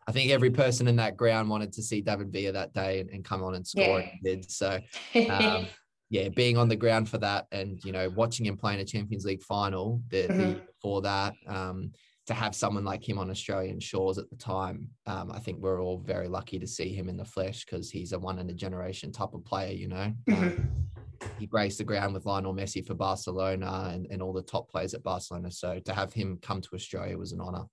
I 0.07 0.11
think 0.11 0.31
every 0.31 0.51
person 0.51 0.87
in 0.87 0.95
that 0.97 1.17
ground 1.17 1.49
wanted 1.49 1.73
to 1.73 1.81
see 1.81 2.01
David 2.01 2.31
Villa 2.31 2.51
that 2.51 2.73
day 2.73 2.99
and, 2.99 3.09
and 3.09 3.25
come 3.25 3.41
on 3.43 3.55
and 3.55 3.65
score. 3.65 4.01
Yeah. 4.01 4.09
And 4.11 4.21
did 4.23 4.51
so. 4.51 4.79
Um, 5.29 5.65
yeah, 6.11 6.27
being 6.27 6.57
on 6.57 6.67
the 6.67 6.75
ground 6.75 7.07
for 7.07 7.17
that, 7.19 7.47
and 7.53 7.81
you 7.85 7.93
know, 7.93 8.09
watching 8.09 8.45
him 8.45 8.57
play 8.57 8.73
in 8.73 8.81
a 8.81 8.85
Champions 8.85 9.23
League 9.23 9.41
final 9.41 10.03
the, 10.09 10.23
the 10.27 10.33
Mhm. 10.33 10.47
year 10.55 10.61
before 10.75 11.01
that. 11.03 11.35
Um, 11.47 11.93
to 12.27 12.33
have 12.33 12.55
someone 12.55 12.85
like 12.85 13.07
him 13.07 13.17
on 13.17 13.29
Australian 13.29 13.79
shores 13.79 14.17
at 14.17 14.29
the 14.29 14.35
time, 14.35 14.89
um, 15.07 15.31
I 15.31 15.39
think 15.39 15.59
we're 15.59 15.81
all 15.81 15.97
very 15.97 16.27
lucky 16.27 16.59
to 16.59 16.67
see 16.67 16.93
him 16.93 17.09
in 17.09 17.17
the 17.17 17.25
flesh 17.25 17.65
because 17.65 17.89
he's 17.89 18.11
a 18.11 18.19
one 18.19 18.39
in 18.39 18.49
a 18.49 18.53
generation 18.53 19.11
type 19.11 19.33
of 19.33 19.43
player, 19.43 19.73
you 19.73 19.87
know. 19.87 20.13
Um, 20.29 20.85
Mhm. 21.21 21.37
he 21.39 21.47
graced 21.47 21.79
the 21.79 21.83
ground 21.83 22.13
with 22.13 22.25
Lionel 22.25 22.53
Messi 22.53 22.85
for 22.85 22.93
Barcelona 22.93 23.89
and, 23.93 24.07
and 24.11 24.21
all 24.21 24.33
the 24.33 24.41
top 24.41 24.69
players 24.69 24.93
at 24.93 25.03
Barcelona. 25.03 25.51
So 25.51 25.79
to 25.79 25.93
have 25.93 26.13
him 26.13 26.37
come 26.41 26.61
to 26.61 26.69
Australia 26.73 27.17
was 27.17 27.31
an 27.31 27.41
honour. 27.41 27.65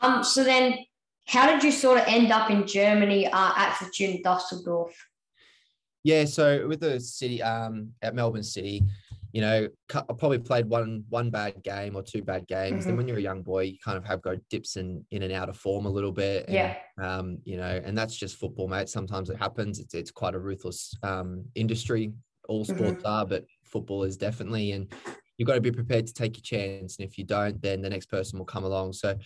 Um, 0.00 0.22
so 0.22 0.44
then, 0.44 0.78
how 1.26 1.50
did 1.50 1.62
you 1.62 1.72
sort 1.72 1.98
of 1.98 2.04
end 2.06 2.30
up 2.30 2.50
in 2.50 2.66
Germany 2.66 3.26
uh, 3.26 3.52
at 3.56 3.76
Fortuna 3.76 4.22
Dusseldorf? 4.22 4.94
Yeah, 6.04 6.26
so 6.26 6.68
with 6.68 6.80
the 6.80 7.00
city 7.00 7.42
um, 7.42 7.92
at 8.02 8.14
Melbourne 8.14 8.42
City, 8.42 8.84
you 9.34 9.40
know, 9.40 9.68
I 9.92 10.02
probably 10.16 10.38
played 10.38 10.66
one 10.66 11.04
one 11.08 11.28
bad 11.28 11.60
game 11.64 11.96
or 11.96 12.02
two 12.04 12.22
bad 12.22 12.46
games. 12.46 12.84
Then 12.86 12.94
Mhm. 12.94 12.98
when 12.98 13.08
you're 13.08 13.18
a 13.18 13.28
young 13.30 13.42
boy, 13.42 13.62
you 13.64 13.78
kind 13.84 13.98
of 13.98 14.04
have 14.04 14.22
go 14.22 14.36
dips 14.48 14.76
in 14.76 15.04
in 15.10 15.24
and 15.24 15.32
out 15.32 15.48
of 15.48 15.56
form 15.56 15.86
a 15.86 15.90
little 15.90 16.12
bit. 16.12 16.44
and, 16.46 16.54
Yeah. 16.54 16.74
Um, 16.96 17.38
you 17.44 17.56
know, 17.56 17.82
and 17.84 17.98
that's 17.98 18.16
just 18.16 18.36
football, 18.36 18.68
mate. 18.68 18.88
Sometimes 18.88 19.28
it 19.30 19.36
happens. 19.36 19.80
It's 19.80 19.92
it's 19.94 20.12
quite 20.12 20.36
a 20.36 20.38
ruthless 20.38 20.94
um 21.02 21.46
industry. 21.56 22.12
All 22.48 22.64
sports 22.64 23.02
are, 23.04 23.26
but 23.26 23.44
football 23.64 24.04
is 24.04 24.16
definitely. 24.16 24.70
And 24.70 24.86
you've 25.36 25.48
got 25.48 25.56
to 25.56 25.60
be 25.60 25.72
prepared 25.72 26.06
to 26.06 26.14
take 26.14 26.36
your 26.36 26.42
chance. 26.52 26.96
And 26.98 27.08
if 27.08 27.18
you 27.18 27.24
don't, 27.24 27.60
then 27.60 27.82
the 27.82 27.90
next 27.90 28.06
person 28.06 28.38
will 28.38 28.46
come 28.46 28.62
along. 28.62 28.92
So 28.92 29.18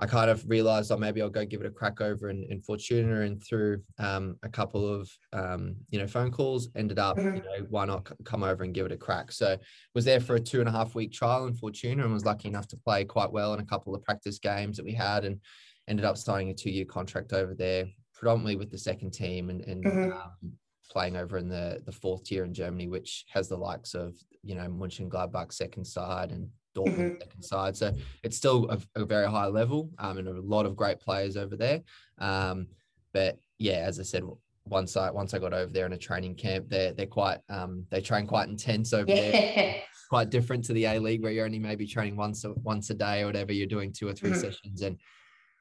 I 0.00 0.06
kind 0.06 0.30
of 0.30 0.44
realized, 0.48 0.92
oh, 0.92 0.96
maybe 0.96 1.20
I'll 1.20 1.28
go 1.28 1.44
give 1.44 1.60
it 1.60 1.66
a 1.66 1.70
crack 1.70 2.00
over 2.00 2.30
in, 2.30 2.44
in 2.50 2.60
Fortuna. 2.60 3.22
And 3.22 3.42
through 3.42 3.82
um, 3.98 4.36
a 4.44 4.48
couple 4.48 4.86
of, 4.86 5.10
um, 5.32 5.74
you 5.90 5.98
know, 5.98 6.06
phone 6.06 6.30
calls, 6.30 6.68
ended 6.76 7.00
up, 7.00 7.16
you 7.18 7.24
know, 7.24 7.66
why 7.68 7.84
not 7.84 8.08
come 8.24 8.44
over 8.44 8.62
and 8.62 8.72
give 8.72 8.86
it 8.86 8.92
a 8.92 8.96
crack? 8.96 9.32
So 9.32 9.56
was 9.94 10.04
there 10.04 10.20
for 10.20 10.36
a 10.36 10.40
two 10.40 10.60
and 10.60 10.68
a 10.68 10.72
half 10.72 10.94
week 10.94 11.12
trial 11.12 11.46
in 11.46 11.54
Fortuna 11.54 12.04
and 12.04 12.12
was 12.12 12.24
lucky 12.24 12.46
enough 12.48 12.68
to 12.68 12.76
play 12.76 13.04
quite 13.04 13.32
well 13.32 13.54
in 13.54 13.60
a 13.60 13.66
couple 13.66 13.92
of 13.94 14.04
practice 14.04 14.38
games 14.38 14.76
that 14.76 14.84
we 14.84 14.92
had 14.94 15.24
and 15.24 15.40
ended 15.88 16.04
up 16.04 16.16
signing 16.16 16.50
a 16.50 16.54
two 16.54 16.70
year 16.70 16.84
contract 16.84 17.32
over 17.32 17.54
there, 17.54 17.86
predominantly 18.14 18.54
with 18.54 18.70
the 18.70 18.78
second 18.78 19.10
team 19.12 19.50
and, 19.50 19.62
and 19.62 19.84
Mhm. 19.84 20.12
um, 20.12 20.52
playing 20.90 21.16
over 21.16 21.36
in 21.38 21.48
the, 21.48 21.82
the 21.84 21.92
fourth 21.92 22.24
tier 22.24 22.44
in 22.44 22.54
Germany, 22.54 22.86
which 22.88 23.24
has 23.30 23.48
the 23.48 23.56
likes 23.56 23.94
of, 23.94 24.14
you 24.42 24.54
know, 24.54 24.68
Mönchengladbach 24.68 25.52
second 25.52 25.84
side 25.84 26.30
and 26.30 26.48
Dortmund 26.78 27.18
second 27.20 27.42
side. 27.42 27.76
So 27.76 27.94
it's 28.22 28.36
still 28.36 28.68
a, 28.70 28.78
a 29.00 29.04
very 29.04 29.26
high 29.28 29.46
level 29.46 29.90
um, 29.98 30.18
and 30.18 30.28
a 30.28 30.40
lot 30.40 30.66
of 30.66 30.76
great 30.76 31.00
players 31.00 31.36
over 31.36 31.56
there. 31.56 31.82
Um, 32.18 32.68
but 33.12 33.38
yeah, 33.58 33.78
as 33.86 33.98
I 33.98 34.02
said, 34.02 34.22
once 34.64 34.96
I 34.96 35.10
once 35.10 35.32
I 35.32 35.38
got 35.38 35.54
over 35.54 35.72
there 35.72 35.86
in 35.86 35.92
a 35.94 35.98
training 35.98 36.34
camp, 36.34 36.68
they're 36.68 36.92
they're 36.92 37.06
quite 37.06 37.38
um, 37.48 37.86
they 37.90 38.00
train 38.00 38.26
quite 38.26 38.48
intense 38.48 38.92
over 38.92 39.06
there. 39.06 39.74
Quite 40.10 40.30
different 40.30 40.64
to 40.64 40.72
the 40.72 40.86
A 40.86 40.98
League 40.98 41.22
where 41.22 41.32
you're 41.32 41.44
only 41.44 41.58
maybe 41.58 41.86
training 41.86 42.16
once 42.16 42.44
a, 42.44 42.52
once 42.52 42.88
a 42.90 42.94
day 42.94 43.22
or 43.22 43.26
whatever. 43.26 43.52
You're 43.52 43.66
doing 43.66 43.92
two 43.92 44.08
or 44.08 44.14
3 44.14 44.30
Mhm. 44.30 44.40
sessions, 44.40 44.80
and 44.82 44.98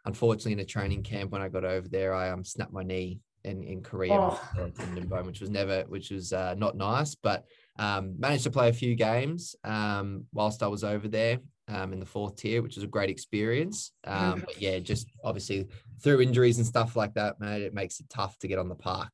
unfortunately, 0.06 0.54
in 0.54 0.60
a 0.60 0.66
training 0.66 1.04
camp 1.04 1.32
when 1.32 1.42
I 1.42 1.50
got 1.50 1.66
over 1.66 1.88
there, 1.88 2.14
I 2.14 2.30
um 2.30 2.44
snapped 2.44 2.72
my 2.72 2.84
knee 2.84 3.20
in 3.44 3.64
in 3.64 3.82
Korea, 3.82 4.20
Oh. 4.20 4.40
tendon 4.76 5.08
bone, 5.08 5.26
which 5.26 5.42
was 5.42 5.50
never 5.50 5.84
which 5.84 6.12
was 6.12 6.32
uh, 6.34 6.54
not 6.58 6.76
nice, 6.78 7.16
but 7.16 7.46
um, 7.78 8.16
managed 8.18 8.44
to 8.44 8.52
play 8.52 8.70
a 8.70 8.74
few 8.74 8.96
games 8.96 9.56
um, 9.64 10.26
whilst 10.34 10.64
I 10.64 10.68
was 10.68 10.84
over 10.84 11.08
there 11.08 11.40
um, 11.68 11.94
in 11.94 12.00
the 12.00 12.06
fourth 12.06 12.36
tier, 12.38 12.62
which 12.62 12.76
was 12.76 12.84
a 12.84 12.88
great 12.88 13.10
experience. 13.10 13.92
Um, 14.04 14.40
Mhm. 14.40 14.46
but 14.46 14.62
yeah, 14.62 14.80
just 14.80 15.08
obviously 15.24 15.68
through 16.02 16.22
injuries 16.22 16.58
and 16.58 16.66
stuff 16.66 16.96
like 16.96 17.14
that, 17.16 17.40
man, 17.40 17.62
it 17.62 17.74
makes 17.74 18.00
it 18.00 18.10
tough 18.10 18.38
to 18.40 18.48
get 18.48 18.60
on 18.60 18.70
the 18.70 18.76
park. 18.76 19.14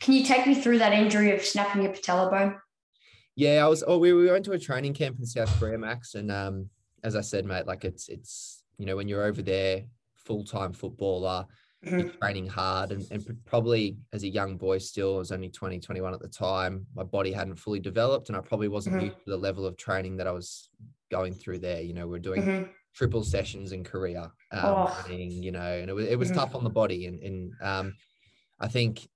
Can 0.00 0.14
you 0.14 0.24
take 0.24 0.46
me 0.46 0.54
through 0.54 0.78
that 0.78 0.92
injury 0.92 1.32
of 1.32 1.42
snapping 1.42 1.82
your 1.82 1.92
patella 1.92 2.30
bone? 2.30 2.56
Yeah, 3.34 3.64
I 3.64 3.68
was. 3.68 3.82
Oh, 3.86 3.98
we, 3.98 4.12
we 4.12 4.30
went 4.30 4.44
to 4.44 4.52
a 4.52 4.58
training 4.58 4.92
camp 4.92 5.18
in 5.18 5.24
South 5.24 5.58
Korea, 5.58 5.78
Max, 5.78 6.14
and 6.14 6.30
um, 6.30 6.68
as 7.02 7.16
I 7.16 7.22
said, 7.22 7.46
mate, 7.46 7.66
like 7.66 7.84
it's 7.84 8.08
it's 8.10 8.62
you 8.76 8.84
know 8.84 8.96
when 8.96 9.08
you're 9.08 9.24
over 9.24 9.40
there, 9.40 9.84
full 10.16 10.44
time 10.44 10.72
footballer, 10.74 11.46
Mhm. 11.82 12.22
training 12.22 12.46
hard, 12.48 12.92
and, 12.92 13.06
and 13.10 13.26
probably 13.44 13.98
as 14.12 14.22
a 14.22 14.28
young 14.28 14.56
boy 14.56 14.78
still, 14.78 15.16
I 15.16 15.18
was 15.18 15.32
only 15.32 15.50
20, 15.50 15.80
21 15.80 16.14
at 16.14 16.20
the 16.20 16.28
time. 16.28 16.86
My 16.94 17.02
body 17.04 17.32
hadn't 17.32 17.56
fully 17.56 17.80
developed, 17.80 18.28
and 18.28 18.36
I 18.36 18.40
probably 18.40 18.68
wasn't 18.68 18.96
Mhm. 18.96 19.00
used 19.00 19.16
to 19.26 19.30
the 19.30 19.36
level 19.36 19.66
of 19.66 19.76
training 19.76 20.16
that 20.18 20.26
I 20.26 20.32
was 20.32 20.70
going 21.10 21.34
through 21.34 21.58
there. 21.60 21.82
You 21.82 21.94
know, 21.94 22.06
we're 22.08 22.18
doing 22.20 22.50
Mhm. 22.50 22.74
triple 22.94 23.24
sessions 23.24 23.72
in 23.72 23.84
Korea, 23.84 24.32
um, 24.52 24.86
Oh. 24.86 25.04
you 25.08 25.50
know, 25.52 25.60
and 25.80 25.90
it 25.90 25.94
was 25.94 26.06
it 26.06 26.18
was 26.18 26.30
Mhm. 26.30 26.32
tough 26.32 26.54
on 26.54 26.64
the 26.64 26.70
body, 26.70 27.06
and 27.06 27.20
and 27.20 27.56
um, 27.60 27.96
I 28.60 28.68
think 28.68 29.08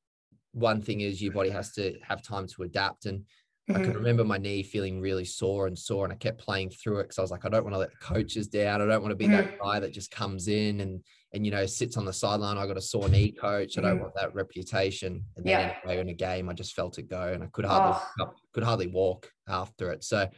one 0.52 0.82
thing 0.82 1.00
is 1.02 1.22
your 1.22 1.32
body 1.32 1.50
has 1.50 1.72
to 1.72 1.98
have 2.02 2.22
time 2.22 2.46
to 2.48 2.62
adapt 2.62 3.06
and 3.06 3.26
I 3.74 3.80
can 3.80 3.94
Mhm. 3.94 3.96
remember 3.96 4.24
my 4.24 4.38
knee 4.38 4.62
feeling 4.62 5.00
really 5.00 5.24
sore 5.26 5.66
and 5.66 5.78
sore, 5.78 6.04
and 6.04 6.12
I 6.12 6.16
kept 6.16 6.38
playing 6.40 6.70
through 6.70 7.00
it 7.00 7.04
because 7.04 7.18
I 7.18 7.22
was 7.22 7.30
like, 7.32 7.44
I 7.44 7.50
don't 7.50 7.64
want 7.64 7.74
to 7.74 7.78
let 7.78 7.90
the 7.90 7.98
coaches 7.98 8.48
down. 8.48 8.82
I 8.82 8.86
don't 8.86 9.02
want 9.02 9.12
to 9.12 9.16
be 9.16 9.28
that 9.28 9.46
guy 9.62 9.80
that 9.80 9.92
just 9.92 10.10
comes 10.10 10.48
in 10.48 10.80
and 10.80 11.04
and 11.32 11.44
you 11.44 11.50
know 11.52 11.66
sits 11.66 11.96
on 11.96 12.04
the 12.04 12.12
sideline. 12.12 12.56
I 12.56 12.66
got 12.66 12.76
a 12.76 12.80
sore 12.82 13.08
knee, 13.08 13.32
coach. 13.32 13.76
I 13.78 13.80
don't 13.82 13.96
Mhm. 13.98 14.02
want 14.02 14.14
that 14.14 14.34
reputation. 14.34 15.24
And 15.36 15.44
then 15.44 15.60
Yeah. 15.60 15.74
anyway, 15.84 16.00
in 16.00 16.08
a 16.08 16.14
game, 16.14 16.48
I 16.48 16.52
just 16.54 16.74
felt 16.74 16.98
it 16.98 17.08
go, 17.08 17.32
and 17.32 17.42
I 17.42 17.46
could 17.48 17.64
hardly 17.64 17.92
Oh. 18.20 18.34
could 18.52 18.62
hardly 18.64 18.86
walk 18.86 19.30
after 19.48 19.90
it. 19.92 20.02
So 20.04 20.28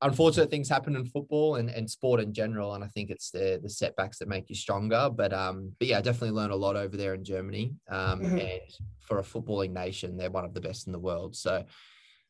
unfortunate 0.00 0.48
things 0.50 0.68
happen 0.68 0.94
in 0.94 1.04
football 1.04 1.56
and, 1.56 1.68
and 1.68 1.90
sport 1.90 2.20
in 2.20 2.32
general. 2.32 2.74
And 2.74 2.84
I 2.84 2.86
think 2.88 3.10
it's 3.10 3.30
the 3.30 3.58
the 3.62 3.68
setbacks 3.68 4.18
that 4.18 4.28
make 4.28 4.48
you 4.48 4.54
stronger. 4.54 5.10
But 5.12 5.32
um, 5.32 5.74
but 5.78 5.88
yeah, 5.88 5.98
I 5.98 6.00
definitely 6.00 6.30
learned 6.36 6.52
a 6.52 6.56
lot 6.56 6.76
over 6.76 6.96
there 6.96 7.14
in 7.14 7.24
Germany. 7.24 7.74
Um, 7.88 8.20
Mhm. 8.22 8.40
and 8.40 8.60
for 9.00 9.18
a 9.18 9.22
footballing 9.22 9.72
nation, 9.72 10.16
they're 10.16 10.30
one 10.30 10.44
of 10.44 10.54
the 10.54 10.60
best 10.60 10.86
in 10.86 10.92
the 10.92 10.98
world. 10.98 11.34
So 11.34 11.64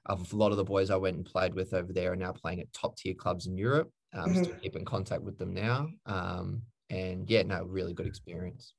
a 0.06 0.18
lot 0.32 0.52
of 0.52 0.56
the 0.56 0.64
boys 0.64 0.90
I 0.90 0.96
went 0.96 1.16
and 1.16 1.26
played 1.26 1.54
with 1.54 1.74
over 1.74 1.92
there 1.92 2.12
are 2.12 2.16
now 2.16 2.32
playing 2.32 2.60
at 2.60 2.72
top 2.72 2.96
tier 2.96 3.14
clubs 3.14 3.46
in 3.46 3.58
Europe. 3.58 3.92
Um, 4.14 4.30
Mhm. 4.32 4.36
Still 4.44 4.56
keep 4.62 4.74
in 4.76 4.84
contact 4.86 5.22
with 5.22 5.36
them 5.38 5.52
now. 5.52 5.90
Um, 6.06 6.62
and 6.90 7.28
yeah, 7.28 7.42
no, 7.42 7.64
really 7.64 7.94
good 7.94 8.06
experience. 8.06 8.74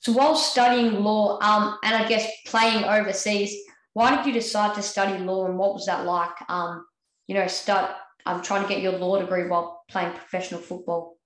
So 0.00 0.12
while 0.12 0.36
studying 0.36 1.02
law, 1.02 1.38
um, 1.40 1.78
and 1.82 1.94
I 1.94 2.06
guess 2.06 2.30
playing 2.46 2.84
overseas, 2.84 3.56
why 3.94 4.14
did 4.14 4.26
you 4.26 4.32
decide 4.32 4.74
to 4.74 4.82
study 4.82 5.18
law, 5.18 5.46
and 5.46 5.56
what 5.56 5.74
was 5.74 5.86
that 5.86 6.04
like? 6.04 6.34
Um, 6.48 6.84
you 7.26 7.34
know, 7.34 7.46
start. 7.46 7.92
I'm 8.26 8.42
trying 8.42 8.62
to 8.62 8.68
get 8.68 8.82
your 8.82 8.92
law 8.92 9.18
degree 9.18 9.48
while 9.48 9.82
playing 9.88 10.12
professional 10.12 10.60
football. 10.60 11.18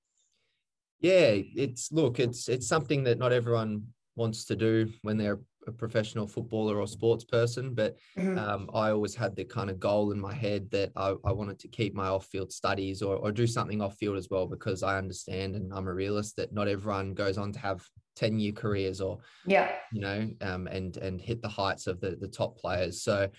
Yeah, 1.00 1.36
it's 1.56 1.90
look, 1.92 2.20
it's 2.20 2.48
it's 2.48 2.68
something 2.68 3.04
that 3.04 3.18
not 3.18 3.32
everyone 3.32 3.88
wants 4.16 4.44
to 4.46 4.56
do 4.56 4.92
when 5.02 5.16
they're 5.16 5.40
a 5.68 5.72
professional 5.72 6.26
footballer 6.26 6.80
or 6.80 6.86
sports 6.86 7.24
person, 7.24 7.74
but 7.74 7.96
Mhm. 8.16 8.38
um, 8.38 8.70
I 8.74 8.90
always 8.90 9.14
had 9.14 9.36
the 9.36 9.44
kind 9.44 9.70
of 9.70 9.78
goal 9.80 10.12
in 10.12 10.20
my 10.20 10.34
head 10.34 10.70
that 10.70 10.92
I, 10.96 11.14
I 11.24 11.32
wanted 11.32 11.58
to 11.60 11.68
keep 11.68 11.94
my 11.94 12.08
off-field 12.08 12.52
studies 12.52 13.02
or, 13.02 13.16
or 13.16 13.32
do 13.32 13.46
something 13.46 13.80
off-field 13.80 14.16
as 14.16 14.28
well 14.30 14.46
because 14.46 14.82
I 14.82 14.98
understand 14.98 15.56
and 15.56 15.72
I'm 15.72 15.88
a 15.88 15.94
realist 15.94 16.36
that 16.36 16.52
not 16.52 16.68
everyone 16.68 17.14
goes 17.14 17.38
on 17.38 17.52
to 17.52 17.58
have 17.60 17.86
10-year 18.16 18.52
careers 18.52 19.00
or 19.00 19.20
Yeah. 19.46 19.74
you 19.92 20.00
know, 20.00 20.30
um, 20.42 20.66
and 20.66 20.96
and 20.98 21.20
hit 21.20 21.40
the 21.42 21.48
heights 21.48 21.86
of 21.86 22.00
the 22.00 22.16
the 22.16 22.28
top 22.28 22.58
players. 22.58 23.02
So 23.02 23.30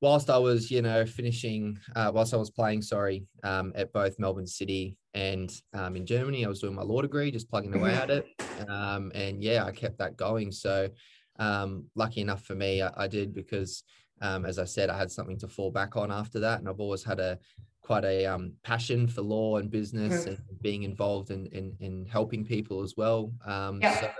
whilst 0.00 0.30
I 0.30 0.38
was, 0.38 0.70
you 0.70 0.82
know, 0.82 1.04
finishing, 1.06 1.78
uh, 1.96 2.10
whilst 2.14 2.34
I 2.34 2.36
was 2.36 2.50
playing, 2.50 2.82
sorry, 2.82 3.26
um, 3.42 3.72
at 3.74 3.92
both 3.92 4.18
Melbourne 4.18 4.46
City 4.46 4.98
and 5.14 5.50
um, 5.74 5.96
in 5.96 6.06
Germany, 6.06 6.44
I 6.44 6.48
was 6.48 6.60
doing 6.60 6.74
my 6.74 6.82
law 6.82 7.02
degree, 7.02 7.30
just 7.30 7.50
plugging 7.50 7.74
away 7.74 7.94
Mhm. 7.94 7.96
at 7.96 8.10
it, 8.10 8.26
um, 8.68 9.12
and 9.14 9.42
yeah, 9.42 9.64
I 9.64 9.72
kept 9.72 9.98
that 9.98 10.16
going. 10.16 10.52
So 10.52 10.90
um, 11.38 11.90
lucky 11.94 12.20
enough 12.20 12.44
for 12.44 12.54
me, 12.54 12.82
I, 12.82 12.90
I 13.04 13.08
did 13.08 13.34
because, 13.34 13.82
um, 14.20 14.44
as 14.44 14.58
I 14.58 14.64
said, 14.64 14.90
I 14.90 14.98
had 14.98 15.10
something 15.10 15.38
to 15.38 15.48
fall 15.48 15.70
back 15.70 15.96
on 15.96 16.10
after 16.10 16.40
that, 16.40 16.58
and 16.60 16.68
I've 16.68 16.80
always 16.80 17.04
had 17.04 17.20
a 17.20 17.38
quite 17.82 18.04
a 18.04 18.26
um, 18.26 18.52
passion 18.64 19.06
for 19.06 19.22
law 19.22 19.56
and 19.56 19.70
business 19.70 20.26
Mhm. 20.26 20.36
and 20.38 20.60
being 20.62 20.82
involved 20.82 21.30
in, 21.30 21.46
in 21.46 21.76
in 21.80 22.06
helping 22.06 22.44
people 22.44 22.82
as 22.82 22.94
well. 22.96 23.32
Um, 23.44 23.80
Yeah. 23.82 23.92
So 23.92 24.10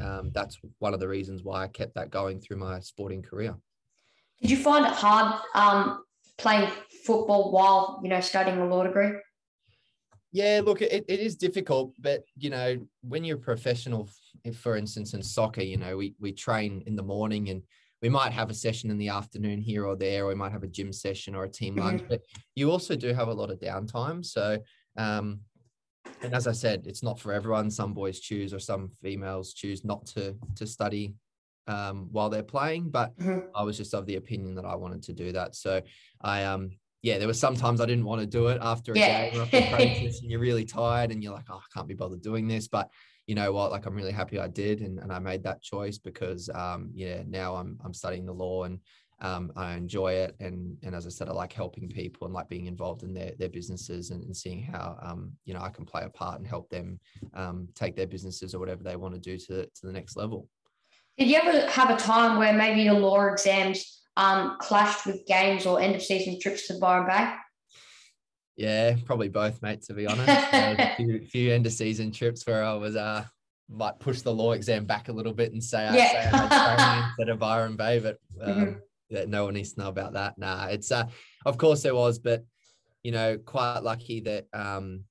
um, 0.00 0.30
that's 0.32 0.58
one 0.78 0.94
of 0.94 1.00
the 1.00 1.08
reasons 1.08 1.42
why 1.42 1.62
I 1.62 1.68
kept 1.68 1.94
that 1.94 2.10
going 2.10 2.40
through 2.40 2.56
my 2.56 2.80
sporting 2.80 3.22
career. 3.22 3.56
Did 4.40 4.50
you 4.50 4.56
find 4.56 4.84
it 4.84 4.92
hard 4.92 5.40
um, 5.54 6.04
playing 6.36 6.70
football 7.04 7.52
while 7.52 8.00
you 8.02 8.08
know 8.08 8.20
studying 8.20 8.58
a 8.58 8.66
law 8.66 8.82
degree? 8.82 9.12
Yeah, 10.32 10.62
look, 10.64 10.80
it, 10.80 11.04
it 11.08 11.20
is 11.20 11.36
difficult, 11.36 11.94
but 11.98 12.24
you 12.36 12.48
know, 12.50 12.86
when 13.02 13.22
you're 13.22 13.36
a 13.36 13.40
professional, 13.40 14.08
if, 14.44 14.58
for 14.58 14.76
instance, 14.76 15.14
in 15.14 15.22
soccer, 15.22 15.62
you 15.62 15.76
know, 15.76 15.96
we 15.96 16.14
we 16.20 16.32
train 16.32 16.82
in 16.86 16.96
the 16.96 17.02
morning 17.02 17.48
and 17.50 17.62
we 18.00 18.08
might 18.08 18.32
have 18.32 18.50
a 18.50 18.54
session 18.54 18.90
in 18.90 18.98
the 18.98 19.08
afternoon 19.08 19.60
here 19.60 19.86
or 19.86 19.94
there, 19.96 20.24
or 20.24 20.28
we 20.28 20.34
might 20.34 20.52
have 20.52 20.64
a 20.64 20.68
gym 20.68 20.92
session 20.92 21.34
or 21.34 21.44
a 21.44 21.48
team 21.48 21.76
lunch, 21.76 22.02
but 22.08 22.20
you 22.56 22.70
also 22.70 22.96
do 22.96 23.12
have 23.14 23.28
a 23.28 23.32
lot 23.32 23.50
of 23.50 23.60
downtime. 23.60 24.24
So, 24.24 24.58
um, 24.96 25.40
and 26.22 26.34
as 26.34 26.46
I 26.48 26.52
said, 26.52 26.86
it's 26.86 27.02
not 27.02 27.20
for 27.20 27.32
everyone. 27.32 27.70
Some 27.70 27.94
boys 27.94 28.18
choose, 28.20 28.52
or 28.52 28.58
some 28.58 28.90
females 29.02 29.54
choose 29.54 29.84
not 29.84 30.06
to 30.06 30.36
to 30.56 30.66
study 30.66 31.14
um, 31.68 32.08
while 32.10 32.28
they're 32.28 32.42
playing. 32.42 32.90
But 32.90 33.16
Mhm. 33.16 33.50
I 33.54 33.62
was 33.62 33.76
just 33.76 33.94
of 33.94 34.06
the 34.06 34.16
opinion 34.16 34.56
that 34.56 34.64
I 34.64 34.74
wanted 34.74 35.02
to 35.04 35.12
do 35.12 35.30
that. 35.32 35.54
So 35.54 35.80
I 36.20 36.44
um 36.44 36.70
yeah, 37.02 37.18
there 37.18 37.26
were 37.26 37.34
sometimes 37.34 37.80
I 37.80 37.86
didn't 37.86 38.04
want 38.04 38.20
to 38.20 38.26
do 38.26 38.46
it 38.46 38.58
after 38.62 38.94
a 38.94 38.98
Yeah. 38.98 39.24
game 39.24 39.34
or 39.36 39.42
after 39.42 39.60
practice, 39.68 40.20
and 40.22 40.30
you're 40.30 40.40
really 40.40 40.64
tired, 40.64 41.10
and 41.10 41.22
you're 41.22 41.32
like, 41.34 41.46
oh, 41.50 41.56
I 41.56 41.68
can't 41.74 41.88
be 41.88 41.94
bothered 41.94 42.22
doing 42.22 42.46
this. 42.48 42.68
But 42.68 42.90
you 43.26 43.34
know 43.34 43.52
what? 43.52 43.70
Like, 43.70 43.86
I'm 43.86 43.94
really 43.94 44.12
happy 44.12 44.38
I 44.38 44.48
did, 44.48 44.80
and, 44.80 44.98
and 44.98 45.12
I 45.12 45.18
made 45.18 45.42
that 45.44 45.62
choice 45.62 45.98
because, 45.98 46.50
um, 46.54 46.90
yeah, 46.94 47.22
now 47.26 47.54
I'm 47.54 47.78
I'm 47.84 47.94
studying 47.94 48.26
the 48.26 48.32
law 48.32 48.64
and 48.64 48.78
um, 49.20 49.52
I 49.54 49.74
enjoy 49.74 50.14
it, 50.14 50.34
and 50.40 50.76
and 50.82 50.94
as 50.94 51.06
I 51.06 51.10
said, 51.10 51.28
I 51.28 51.32
like 51.32 51.52
helping 51.52 51.88
people 51.88 52.26
and 52.26 52.34
like 52.34 52.48
being 52.48 52.66
involved 52.66 53.04
in 53.04 53.14
their 53.14 53.32
their 53.38 53.48
businesses 53.48 54.10
and, 54.10 54.24
and 54.24 54.36
seeing 54.36 54.62
how 54.62 54.98
um, 55.00 55.32
you 55.44 55.54
know 55.54 55.60
I 55.60 55.70
can 55.70 55.84
play 55.84 56.02
a 56.02 56.08
part 56.08 56.38
and 56.38 56.46
help 56.46 56.68
them 56.70 56.98
um, 57.34 57.68
take 57.74 57.94
their 57.94 58.08
businesses 58.08 58.54
or 58.54 58.58
whatever 58.58 58.82
they 58.82 58.96
want 58.96 59.14
to 59.14 59.20
do 59.20 59.38
to 59.38 59.64
to 59.66 59.86
the 59.86 59.92
next 59.92 60.16
level. 60.16 60.48
Did 61.18 61.28
you 61.28 61.36
ever 61.36 61.70
have 61.70 61.90
a 61.90 61.96
time 61.96 62.38
where 62.38 62.52
maybe 62.52 62.82
your 62.82 62.98
law 62.98 63.26
exams 63.26 64.02
um, 64.16 64.56
clashed 64.60 65.06
with 65.06 65.24
games 65.26 65.66
or 65.66 65.80
end 65.80 65.94
of 65.94 66.02
season 66.02 66.40
trips 66.40 66.66
to 66.66 66.78
Byron 66.78 67.06
Bay? 67.06 67.32
Yeah, 68.56 68.96
probably 69.06 69.28
both, 69.28 69.62
mate. 69.62 69.82
To 69.82 69.94
be 69.94 70.06
honest, 70.06 70.46
a 70.52 70.94
few, 70.96 71.20
few 71.26 71.52
end 71.52 71.66
of 71.66 71.72
season 71.72 72.12
trips 72.12 72.46
where 72.46 72.62
I 72.64 72.74
was 72.74 72.96
uh 72.96 73.24
might 73.68 73.98
push 74.00 74.20
the 74.20 74.34
law 74.34 74.52
exam 74.52 74.84
back 74.84 75.08
a 75.08 75.12
little 75.12 75.32
bit 75.32 75.52
and 75.52 75.62
say 75.64 75.86
I, 75.86 75.96
Yeah. 75.96 76.12
say 76.12 76.18
I 76.18 76.76
had 76.76 77.04
instead 77.06 77.28
of 77.30 77.38
Byron 77.38 77.76
Bay, 77.76 77.98
but 78.00 78.18
um, 78.42 78.52
Mhm. 78.54 78.80
yeah, 79.08 79.24
no 79.26 79.44
one 79.46 79.54
needs 79.54 79.72
to 79.72 79.80
know 79.80 79.88
about 79.88 80.12
that. 80.14 80.36
Nah, 80.36 80.66
it's 80.66 80.92
uh, 80.92 81.06
of 81.46 81.56
course 81.56 81.82
there 81.82 81.94
was, 81.94 82.18
but 82.18 82.44
you 83.02 83.12
know, 83.12 83.38
quite 83.38 83.78
lucky 83.80 84.20
that 84.20 84.46
um 84.52 85.04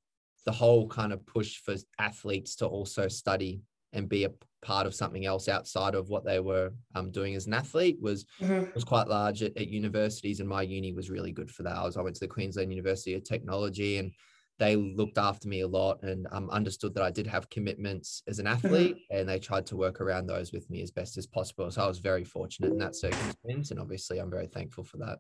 the 0.46 0.52
whole 0.52 0.88
kind 0.88 1.14
of 1.14 1.26
push 1.26 1.58
for 1.58 1.76
athletes 2.00 2.56
to 2.58 2.68
also 2.68 3.08
study 3.08 3.62
and 3.94 4.10
be 4.10 4.24
a 4.26 4.32
part 4.62 4.86
of 4.86 4.94
something 4.94 5.26
else 5.26 5.48
outside 5.48 5.96
of 5.96 6.10
what 6.10 6.24
they 6.24 6.40
were 6.40 6.72
um, 6.96 7.12
doing 7.12 7.36
as 7.36 7.48
an 7.48 7.54
athlete 7.54 7.98
was 8.00 8.26
Mhm. 8.40 8.74
was 8.76 8.84
quite 8.84 9.08
large 9.08 9.42
at, 9.44 9.58
at 9.58 9.68
universities 9.68 10.40
and 10.40 10.48
my 10.48 10.62
uni 10.62 10.94
was 10.94 11.10
really 11.10 11.32
good 11.32 11.52
for 11.52 11.64
that. 11.64 11.76
I 11.76 11.84
was 11.84 11.98
I 11.98 12.02
went 12.02 12.16
to 12.16 12.20
the 12.22 12.28
Queensland 12.28 12.72
University 12.72 13.16
of 13.16 13.24
Technology 13.24 13.98
and 13.98 14.12
they 14.60 14.76
looked 14.76 15.18
after 15.18 15.48
me 15.48 15.62
a 15.62 15.68
lot 15.68 16.04
and 16.04 16.28
um, 16.32 16.48
understood 16.52 16.94
that 16.94 17.04
I 17.04 17.10
did 17.10 17.26
have 17.26 17.50
commitments 17.50 18.22
as 18.28 18.38
an 18.38 18.46
athlete, 18.46 18.96
and 19.10 19.28
they 19.28 19.40
tried 19.40 19.66
to 19.68 19.76
work 19.76 20.00
around 20.00 20.28
those 20.28 20.52
with 20.52 20.70
me 20.70 20.84
as 20.84 20.92
best 20.92 21.18
as 21.18 21.26
possible. 21.26 21.72
So 21.72 21.82
I 21.84 21.88
was 21.88 21.98
very 21.98 22.24
fortunate 22.24 22.72
in 22.72 22.78
that 22.78 22.96
circumstance, 22.96 23.72
and 23.72 23.80
obviously 23.80 24.20
I'm 24.20 24.30
very 24.30 24.46
thankful 24.46 24.84
for 24.84 24.98
that. 24.98 25.18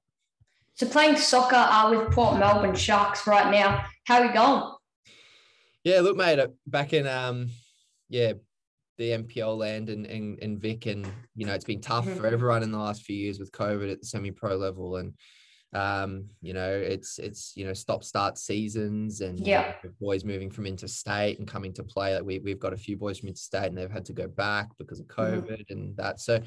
So 0.75 0.87
playing 0.87 1.15
soccer 1.15 1.55
uh, 1.55 1.89
with 1.89 2.11
Port 2.13 2.37
Melbourne 2.37 2.75
Sharks 2.75 3.25
right 3.25 3.49
now, 3.51 3.83
how 4.05 4.19
are 4.21 4.25
you 4.27 4.33
going? 4.33 4.75
Yeah, 5.83 6.01
look, 6.01 6.17
mate, 6.17 6.37
uh, 6.37 6.49
back 6.67 6.93
in 6.93 7.07
um, 7.07 7.49
yeah, 8.09 8.33
the 9.01 9.23
NPL 9.23 9.57
land 9.57 9.89
and, 9.89 10.05
and 10.05 10.37
and 10.41 10.61
Vic, 10.61 10.85
and 10.85 11.05
you 11.35 11.45
know, 11.45 11.53
it's 11.53 11.65
been 11.65 11.81
tough 11.81 12.07
for 12.17 12.27
everyone 12.27 12.61
in 12.61 12.71
the 12.71 12.77
last 12.77 13.01
few 13.01 13.15
years 13.15 13.39
with 13.39 13.51
COVID 13.51 13.91
at 13.91 13.99
the 13.99 14.05
semi-pro 14.05 14.55
level, 14.55 14.97
and 14.97 15.13
um, 15.73 16.25
you 16.41 16.53
know, 16.53 16.69
it's 16.71 17.17
it's 17.17 17.53
you 17.55 17.65
know, 17.65 17.73
stop 17.73 18.03
start 18.03 18.37
seasons, 18.37 19.21
and 19.21 19.39
yeah, 19.39 19.73
you 19.83 19.89
know, 19.89 19.95
boys 19.99 20.23
moving 20.23 20.51
from 20.51 20.67
interstate 20.67 21.39
and 21.39 21.47
coming 21.47 21.73
to 21.73 21.83
play. 21.83 22.13
Like 22.13 22.23
we 22.23 22.39
we've 22.39 22.59
got 22.59 22.73
a 22.73 22.77
few 22.77 22.95
boys 22.95 23.19
from 23.19 23.29
interstate, 23.29 23.65
and 23.65 23.77
they've 23.77 23.89
had 23.89 24.05
to 24.05 24.13
go 24.13 24.27
back 24.27 24.69
because 24.77 24.99
of 24.99 25.07
COVID 25.07 25.47
mm-hmm. 25.47 25.73
and 25.73 25.97
that. 25.97 26.19
So 26.19 26.39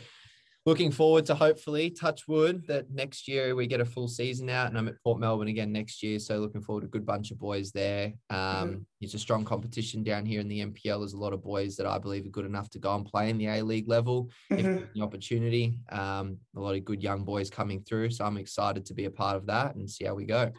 looking 0.66 0.90
forward 0.90 1.26
to 1.26 1.34
hopefully 1.34 1.90
touch 1.90 2.26
wood 2.26 2.66
that 2.66 2.90
next 2.90 3.28
year 3.28 3.54
we 3.54 3.66
get 3.66 3.80
a 3.80 3.84
full 3.84 4.08
season 4.08 4.48
out 4.48 4.68
and 4.68 4.78
I'm 4.78 4.88
at 4.88 5.02
Port 5.02 5.20
Melbourne 5.20 5.48
again 5.48 5.72
next 5.72 6.02
year. 6.02 6.18
So 6.18 6.38
looking 6.38 6.62
forward 6.62 6.82
to 6.82 6.86
a 6.86 6.90
good 6.90 7.04
bunch 7.04 7.30
of 7.30 7.38
boys 7.38 7.70
there. 7.70 8.14
Um, 8.30 8.38
mm-hmm. 8.38 8.78
It's 9.02 9.14
a 9.14 9.18
strong 9.18 9.44
competition 9.44 10.02
down 10.02 10.24
here 10.24 10.40
in 10.40 10.48
the 10.48 10.64
NPL. 10.64 11.00
There's 11.00 11.12
a 11.12 11.18
lot 11.18 11.34
of 11.34 11.42
boys 11.42 11.76
that 11.76 11.86
I 11.86 11.98
believe 11.98 12.24
are 12.24 12.30
good 12.30 12.46
enough 12.46 12.70
to 12.70 12.78
go 12.78 12.94
and 12.94 13.04
play 13.04 13.28
in 13.28 13.36
the 13.36 13.48
A 13.48 13.62
League 13.62 13.88
level 13.88 14.30
mm-hmm. 14.50 14.66
if 14.66 14.92
the 14.94 15.02
opportunity. 15.02 15.78
Um, 15.90 16.38
a 16.56 16.60
lot 16.60 16.76
of 16.76 16.84
good 16.84 17.02
young 17.02 17.24
boys 17.24 17.50
coming 17.50 17.82
through. 17.82 18.10
So 18.10 18.24
I'm 18.24 18.38
excited 18.38 18.86
to 18.86 18.94
be 18.94 19.04
a 19.04 19.10
part 19.10 19.36
of 19.36 19.46
that 19.46 19.74
and 19.74 19.88
see 19.88 20.06
how 20.06 20.14
we 20.14 20.24
go. 20.24 20.50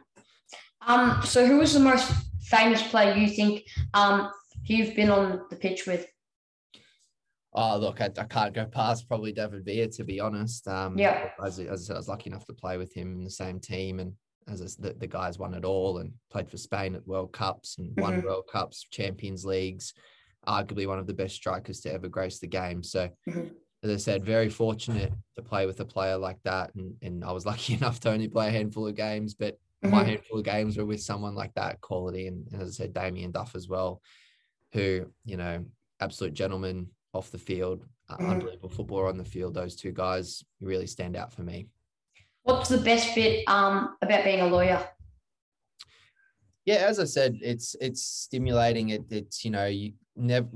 Um, 0.86 1.22
so 1.24 1.48
who 1.48 1.58
was 1.58 1.74
the 1.74 1.80
most 1.80 2.12
famous 2.41 2.84
player 2.84 3.15
you 3.15 3.28
think 3.28 3.63
um, 3.96 4.30
you've 4.65 4.96
been 4.96 5.10
on 5.10 5.41
the 5.50 5.56
pitch 5.56 5.88
with? 5.88 6.06
Oh, 7.58 7.78
look, 7.78 8.02
I, 8.02 8.12
I 8.18 8.24
can't 8.26 8.54
go 8.54 8.65
past 8.65 9.08
probably 9.08 9.32
David 9.32 9.63
Villa, 9.63 9.88
to 9.88 10.04
be 10.04 10.20
honest. 10.20 10.68
Um, 10.68 10.98
yeah. 10.98 11.30
As, 11.44 11.58
as 11.58 11.84
I 11.84 11.86
said, 11.86 11.94
I 11.96 12.00
was 12.00 12.10
lucky 12.10 12.30
enough 12.30 12.46
to 12.48 12.54
play 12.54 12.78
with 12.78 12.94
him 12.94 13.13
in 13.13 13.24
the 13.24 13.30
same 13.30 13.62
team. 13.62 14.02
And 14.02 14.12
as 14.50 14.62
I, 14.62 14.88
the, 14.88 14.94
the 14.94 15.08
guys 15.08 15.39
won 15.39 15.54
it 15.54 15.63
all 15.63 16.00
and 16.00 16.12
played 16.30 16.50
for 16.50 16.58
Spain 16.58 16.96
at 16.96 17.08
World 17.08 17.32
Cups 17.32 17.78
and 17.78 17.91
mm-hmm. 17.91 18.02
won 18.02 18.22
World 18.24 18.50
Cups, 18.52 18.86
Champions 18.91 19.46
Leagues, 19.46 19.94
arguably 20.46 20.86
one 20.86 21.00
of 21.00 21.08
the 21.08 21.13
best 21.13 21.36
strikers 21.36 21.80
to 21.82 21.94
ever 21.94 22.10
grace 22.10 22.39
the 22.39 22.48
game. 22.48 22.84
So, 22.84 23.10
mm-hmm. 23.30 23.48
as 23.84 23.89
I 23.89 23.98
said, 23.98 24.26
very 24.26 24.50
fortunate 24.50 25.13
to 25.38 25.41
play 25.41 25.65
with 25.65 25.80
a 25.80 25.86
player 25.86 26.18
like 26.18 26.39
that. 26.44 26.76
And, 26.76 26.94
and 27.02 27.24
I 27.24 27.32
was 27.32 27.46
lucky 27.52 27.76
enough 27.76 28.02
to 28.02 28.12
only 28.12 28.28
play 28.28 28.50
a 28.50 28.52
handful 28.52 28.86
of 28.86 28.96
games, 28.96 29.34
but 29.34 29.58
mm-hmm. 29.82 29.91
my 29.91 30.04
handful 30.04 30.39
of 30.39 30.46
games 30.46 30.78
were 30.78 30.86
with 30.86 31.02
someone 31.02 31.36
like 31.36 31.54
that 31.54 31.80
quality. 31.80 32.28
And, 32.28 32.48
and 32.52 32.62
as 32.62 32.68
I 32.68 32.72
said, 32.84 32.94
Damien 32.94 33.32
Duff 33.32 33.56
as 33.56 33.70
well, 33.70 34.02
who, 34.74 35.06
you 35.24 35.38
know, 35.38 35.63
absolute 36.02 36.34
gentleman 36.34 36.89
off 37.15 37.32
the 37.32 37.38
field, 37.38 37.86
uh, 38.10 38.17
mm-hmm. 38.17 38.30
unbelievable 38.32 38.69
footballer 38.69 39.08
on 39.08 39.17
the 39.17 39.25
field. 39.25 39.54
Those 39.54 39.75
two 39.75 39.91
guys 39.91 40.43
really 40.62 40.88
stand 40.88 41.15
out 41.15 41.34
for 41.34 41.41
me. 41.41 41.67
What's 42.43 42.69
the 42.69 42.78
best 42.78 43.15
bit 43.15 43.47
um, 43.47 43.95
about 44.01 44.23
being 44.23 44.41
a 44.41 44.47
lawyer? 44.47 44.88
Yeah, 46.65 46.75
as 46.75 46.99
I 46.99 47.06
said, 47.06 47.39
it's 47.41 47.75
it's 47.80 48.04
stimulating. 48.04 48.89
It, 48.89 49.06
it's 49.10 49.45
you 49.45 49.51
know 49.51 49.65
you 49.65 49.93
never 50.15 50.47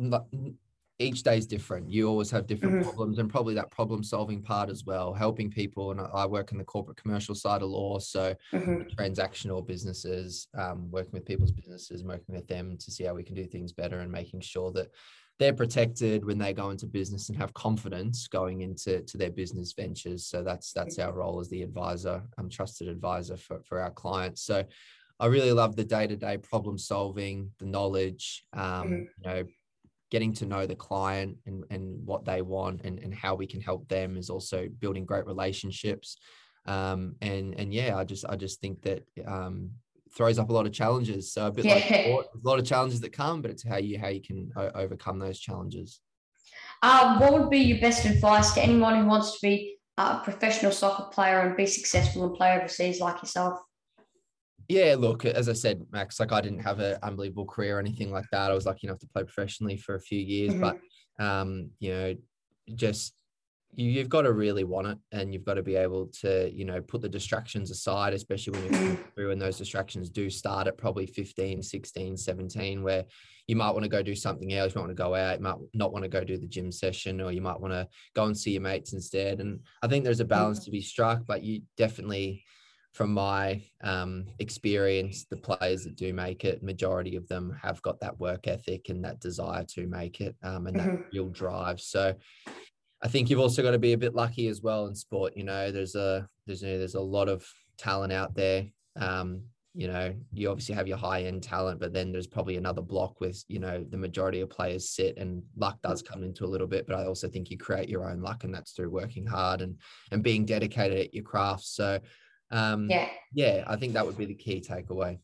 each 0.99 1.23
day 1.23 1.37
is 1.37 1.47
different. 1.47 1.89
You 1.89 2.09
always 2.09 2.29
have 2.31 2.45
different 2.45 2.75
mm-hmm. 2.75 2.83
problems, 2.83 3.19
and 3.19 3.29
probably 3.29 3.53
that 3.55 3.71
problem 3.71 4.03
solving 4.03 4.41
part 4.41 4.69
as 4.69 4.85
well, 4.85 5.13
helping 5.13 5.49
people. 5.49 5.91
And 5.91 6.01
I 6.13 6.25
work 6.25 6.51
in 6.51 6.57
the 6.57 6.63
corporate 6.63 6.97
commercial 6.97 7.33
side 7.33 7.61
of 7.61 7.69
law, 7.69 7.99
so 7.99 8.35
mm-hmm. 8.53 9.01
transactional 9.01 9.65
businesses, 9.65 10.47
um, 10.57 10.91
working 10.91 11.13
with 11.13 11.25
people's 11.25 11.53
businesses, 11.53 12.03
working 12.03 12.35
with 12.35 12.47
them 12.47 12.77
to 12.77 12.91
see 12.91 13.05
how 13.05 13.13
we 13.13 13.23
can 13.23 13.35
do 13.35 13.45
things 13.45 13.71
better, 13.71 14.01
and 14.01 14.11
making 14.11 14.41
sure 14.41 14.71
that 14.73 14.91
they're 15.39 15.53
protected 15.53 16.25
when 16.25 16.37
they 16.37 16.53
go 16.53 16.69
into 16.69 16.85
business 16.85 17.29
and 17.29 17.37
have 17.37 17.53
confidence 17.53 18.27
going 18.27 18.61
into 18.61 19.01
to 19.03 19.17
their 19.17 19.31
business 19.31 19.73
ventures. 19.73 20.25
So 20.25 20.43
that's 20.43 20.73
that's 20.73 20.99
our 20.99 21.13
role 21.13 21.39
as 21.39 21.49
the 21.49 21.63
advisor, 21.63 22.21
um, 22.37 22.49
trusted 22.49 22.89
advisor 22.89 23.37
for, 23.37 23.61
for 23.63 23.79
our 23.79 23.91
clients. 23.91 24.41
So 24.43 24.65
I 25.19 25.25
really 25.27 25.51
love 25.51 25.75
the 25.75 25.85
day-to-day 25.85 26.37
problem 26.37 26.77
solving, 26.77 27.51
the 27.59 27.65
knowledge, 27.65 28.45
um, 28.53 28.61
mm-hmm. 28.61 28.93
you 28.93 29.07
know, 29.23 29.43
getting 30.11 30.33
to 30.33 30.45
know 30.45 30.65
the 30.65 30.75
client 30.75 31.37
and, 31.45 31.63
and 31.69 32.05
what 32.05 32.25
they 32.25 32.41
want 32.41 32.81
and, 32.83 32.99
and 32.99 33.13
how 33.13 33.35
we 33.35 33.47
can 33.47 33.61
help 33.61 33.87
them 33.87 34.17
is 34.17 34.29
also 34.29 34.67
building 34.79 35.05
great 35.05 35.25
relationships. 35.25 36.17
Um, 36.65 37.15
and 37.21 37.55
and 37.57 37.73
yeah, 37.73 37.97
I 37.97 38.03
just 38.03 38.25
I 38.27 38.35
just 38.35 38.59
think 38.59 38.81
that 38.81 39.03
um, 39.25 39.71
throws 40.15 40.39
up 40.39 40.49
a 40.49 40.53
lot 40.53 40.65
of 40.65 40.73
challenges. 40.73 41.31
So 41.31 41.47
a 41.47 41.51
bit 41.51 41.65
yeah. 41.65 41.75
like 41.75 41.83
sport, 41.83 42.27
a 42.33 42.47
lot 42.47 42.59
of 42.59 42.65
challenges 42.65 43.01
that 43.01 43.13
come, 43.13 43.41
but 43.41 43.51
it's 43.51 43.67
how 43.67 43.77
you 43.77 43.99
how 43.99 44.07
you 44.07 44.21
can 44.21 44.51
o- 44.55 44.71
overcome 44.75 45.19
those 45.19 45.39
challenges. 45.39 46.01
Um, 46.81 47.19
what 47.19 47.33
would 47.33 47.49
be 47.49 47.59
your 47.59 47.79
best 47.79 48.05
advice 48.05 48.53
to 48.53 48.63
anyone 48.63 48.99
who 48.99 49.05
wants 49.05 49.33
to 49.33 49.39
be 49.41 49.77
a 49.97 50.19
professional 50.19 50.71
soccer 50.71 51.09
player 51.11 51.41
and 51.41 51.57
be 51.57 51.65
successful 51.65 52.25
and 52.25 52.35
play 52.35 52.55
overseas 52.55 53.01
like 53.01 53.21
yourself? 53.21 53.59
Yeah, 54.69 54.95
look, 54.97 55.25
as 55.25 55.49
I 55.49 55.53
said, 55.53 55.83
Max, 55.91 56.19
like 56.19 56.31
I 56.31 56.41
didn't 56.41 56.59
have 56.59 56.79
an 56.79 56.97
unbelievable 57.01 57.45
career 57.45 57.77
or 57.77 57.79
anything 57.79 58.11
like 58.11 58.25
that. 58.31 58.51
I 58.51 58.53
was 58.53 58.67
lucky 58.67 58.87
enough 58.87 58.99
to 58.99 59.07
play 59.07 59.23
professionally 59.23 59.77
for 59.77 59.95
a 59.95 59.99
few 59.99 60.19
years, 60.19 60.53
mm-hmm. 60.53 60.61
but 60.61 60.79
um, 61.23 61.71
you 61.79 61.91
know, 61.91 62.15
just 62.75 63.13
you, 63.75 63.99
have 63.99 64.09
got 64.09 64.23
to 64.23 64.33
really 64.33 64.63
want 64.63 64.87
it 64.87 64.97
and 65.11 65.33
you've 65.33 65.45
got 65.45 65.55
to 65.55 65.63
be 65.63 65.75
able 65.75 66.07
to 66.21 66.51
you 66.53 66.65
know 66.65 66.81
put 66.81 67.01
the 67.01 67.09
distractions 67.09 67.71
aside 67.71 68.13
especially 68.13 68.59
when 68.59 68.73
you're 68.73 68.95
through 69.15 69.31
and 69.31 69.41
those 69.41 69.57
distractions 69.57 70.09
do 70.09 70.29
start 70.29 70.67
at 70.67 70.77
probably 70.77 71.05
15 71.05 71.61
16 71.61 72.17
17 72.17 72.83
where 72.83 73.05
you 73.47 73.55
might 73.55 73.71
want 73.71 73.83
to 73.83 73.89
go 73.89 74.01
do 74.01 74.15
something 74.15 74.53
else 74.53 74.73
you 74.73 74.79
might 74.79 74.87
want 74.87 74.97
to 74.97 75.03
go 75.03 75.15
out 75.15 75.37
you 75.37 75.43
might 75.43 75.55
not 75.73 75.93
want 75.93 76.03
to 76.03 76.09
go 76.09 76.23
do 76.23 76.37
the 76.37 76.47
gym 76.47 76.71
session 76.71 77.21
or 77.21 77.31
you 77.31 77.41
might 77.41 77.59
want 77.59 77.73
to 77.73 77.87
go 78.15 78.25
and 78.25 78.37
see 78.37 78.51
your 78.51 78.61
mates 78.61 78.93
instead 78.93 79.39
and 79.39 79.59
i 79.81 79.87
think 79.87 80.03
there's 80.03 80.19
a 80.19 80.25
balance 80.25 80.63
to 80.65 80.71
be 80.71 80.81
struck 80.81 81.21
but 81.25 81.43
you 81.43 81.61
definitely 81.77 82.43
from 82.93 83.13
my 83.13 83.61
um, 83.81 84.25
experience, 84.39 85.25
the 85.29 85.37
players 85.37 85.83
that 85.83 85.95
do 85.95 86.13
make 86.13 86.43
it, 86.43 86.63
majority 86.63 87.15
of 87.15 87.27
them 87.27 87.55
have 87.61 87.81
got 87.81 87.99
that 87.99 88.19
work 88.19 88.47
ethic 88.47 88.89
and 88.89 89.03
that 89.03 89.19
desire 89.19 89.63
to 89.63 89.87
make 89.87 90.21
it 90.21 90.35
um, 90.43 90.67
and 90.67 90.77
mm-hmm. 90.77 90.95
that 90.95 91.05
real 91.13 91.29
drive. 91.29 91.79
So 91.79 92.15
I 93.01 93.07
think 93.07 93.29
you've 93.29 93.39
also 93.39 93.63
got 93.63 93.71
to 93.71 93.79
be 93.79 93.93
a 93.93 93.97
bit 93.97 94.15
lucky 94.15 94.47
as 94.47 94.61
well 94.61 94.87
in 94.87 94.95
sport. 94.95 95.33
You 95.35 95.43
know, 95.43 95.71
there's 95.71 95.95
a 95.95 96.27
there's 96.45 96.63
a, 96.63 96.77
there's 96.77 96.95
a 96.95 97.01
lot 97.01 97.29
of 97.29 97.45
talent 97.77 98.11
out 98.11 98.35
there. 98.35 98.65
Um, 98.95 99.43
you 99.73 99.87
know, 99.87 100.13
you 100.33 100.49
obviously 100.49 100.75
have 100.75 100.87
your 100.87 100.97
high 100.97 101.23
end 101.23 101.43
talent, 101.43 101.79
but 101.79 101.93
then 101.93 102.11
there's 102.11 102.27
probably 102.27 102.57
another 102.57 102.81
block 102.81 103.21
with 103.21 103.43
you 103.47 103.59
know 103.59 103.85
the 103.89 103.97
majority 103.97 104.41
of 104.41 104.49
players 104.49 104.89
sit, 104.89 105.17
and 105.17 105.43
luck 105.55 105.79
does 105.81 106.01
come 106.01 106.23
into 106.23 106.43
a 106.43 106.47
little 106.47 106.67
bit. 106.67 106.87
But 106.87 106.97
I 106.97 107.05
also 107.05 107.29
think 107.29 107.49
you 107.49 107.57
create 107.57 107.87
your 107.87 108.09
own 108.09 108.21
luck, 108.21 108.43
and 108.43 108.53
that's 108.53 108.71
through 108.71 108.89
working 108.89 109.25
hard 109.25 109.61
and 109.61 109.77
and 110.11 110.23
being 110.23 110.45
dedicated 110.45 110.99
at 110.99 111.13
your 111.13 111.23
craft. 111.23 111.63
So, 111.63 111.99
um, 112.51 112.89
yeah, 112.89 113.07
yeah, 113.33 113.63
I 113.67 113.75
think 113.75 113.93
that 113.93 114.05
would 114.05 114.17
be 114.17 114.25
the 114.25 114.33
key 114.33 114.59
takeaway. 114.59 115.19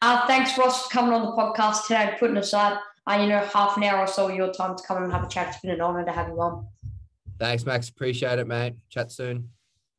Uh, 0.00 0.26
thanks, 0.26 0.56
Ross, 0.56 0.86
for 0.86 0.90
coming 0.90 1.12
on 1.12 1.22
the 1.22 1.32
podcast 1.32 1.86
today, 1.86 2.16
putting 2.18 2.36
aside, 2.36 2.78
uh, 3.06 3.18
you 3.20 3.28
know, 3.28 3.40
half 3.52 3.76
an 3.76 3.84
hour 3.84 4.00
or 4.00 4.06
so 4.06 4.28
of 4.28 4.34
your 4.34 4.52
time 4.52 4.76
to 4.76 4.82
come 4.86 5.02
and 5.02 5.12
have 5.12 5.24
a 5.24 5.28
chat. 5.28 5.48
It's 5.48 5.60
been 5.60 5.70
an 5.70 5.80
honour 5.80 6.04
to 6.04 6.12
have 6.12 6.28
you 6.28 6.40
on. 6.40 6.66
Thanks, 7.38 7.64
Max. 7.64 7.88
Appreciate 7.88 8.38
it, 8.38 8.46
mate. 8.46 8.74
Chat 8.88 9.12
soon. 9.12 9.50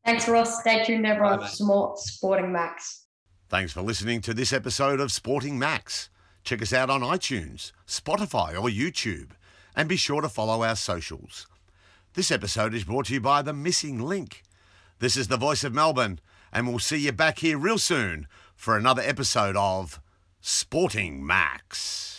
Thanks, 0.06 0.28
Ross. 0.28 0.62
Stay 0.62 0.84
tuned, 0.84 1.06
everyone, 1.06 1.40
Bye, 1.40 1.46
for 1.46 1.52
some 1.52 1.68
more 1.68 1.94
Sporting 1.98 2.52
Max. 2.52 3.06
Thanks 3.50 3.72
for 3.74 3.82
listening 3.82 4.22
to 4.22 4.34
this 4.34 4.54
episode 4.54 5.00
of 5.00 5.12
Sporting 5.12 5.60
Max. 5.60 6.10
Check 6.44 6.62
us 6.62 6.74
out 6.74 6.90
on 6.90 7.02
iTunes, 7.02 7.72
Spotify, 7.86 8.54
or 8.54 8.70
YouTube, 8.70 9.32
and 9.76 9.90
be 9.90 9.98
sure 9.98 10.22
to 10.22 10.30
follow 10.30 10.64
our 10.64 10.76
socials. 10.76 11.46
This 12.14 12.32
episode 12.32 12.74
is 12.74 12.86
brought 12.86 13.08
to 13.08 13.14
you 13.14 13.22
by 13.22 13.42
The 13.42 13.54
Missing 13.54 14.00
Link. 14.00 14.44
This 15.00 15.16
is 15.16 15.28
the 15.28 15.38
voice 15.38 15.64
of 15.64 15.74
Melbourne, 15.74 16.20
and 16.52 16.68
we'll 16.68 16.80
see 16.80 16.98
you 16.98 17.12
back 17.12 17.40
here 17.40 17.58
real 17.58 17.78
soon 17.78 18.28
for 18.56 18.76
another 18.76 19.04
episode 19.04 19.56
of 19.56 20.02
Sporting 20.42 21.26
Max. 21.26 22.17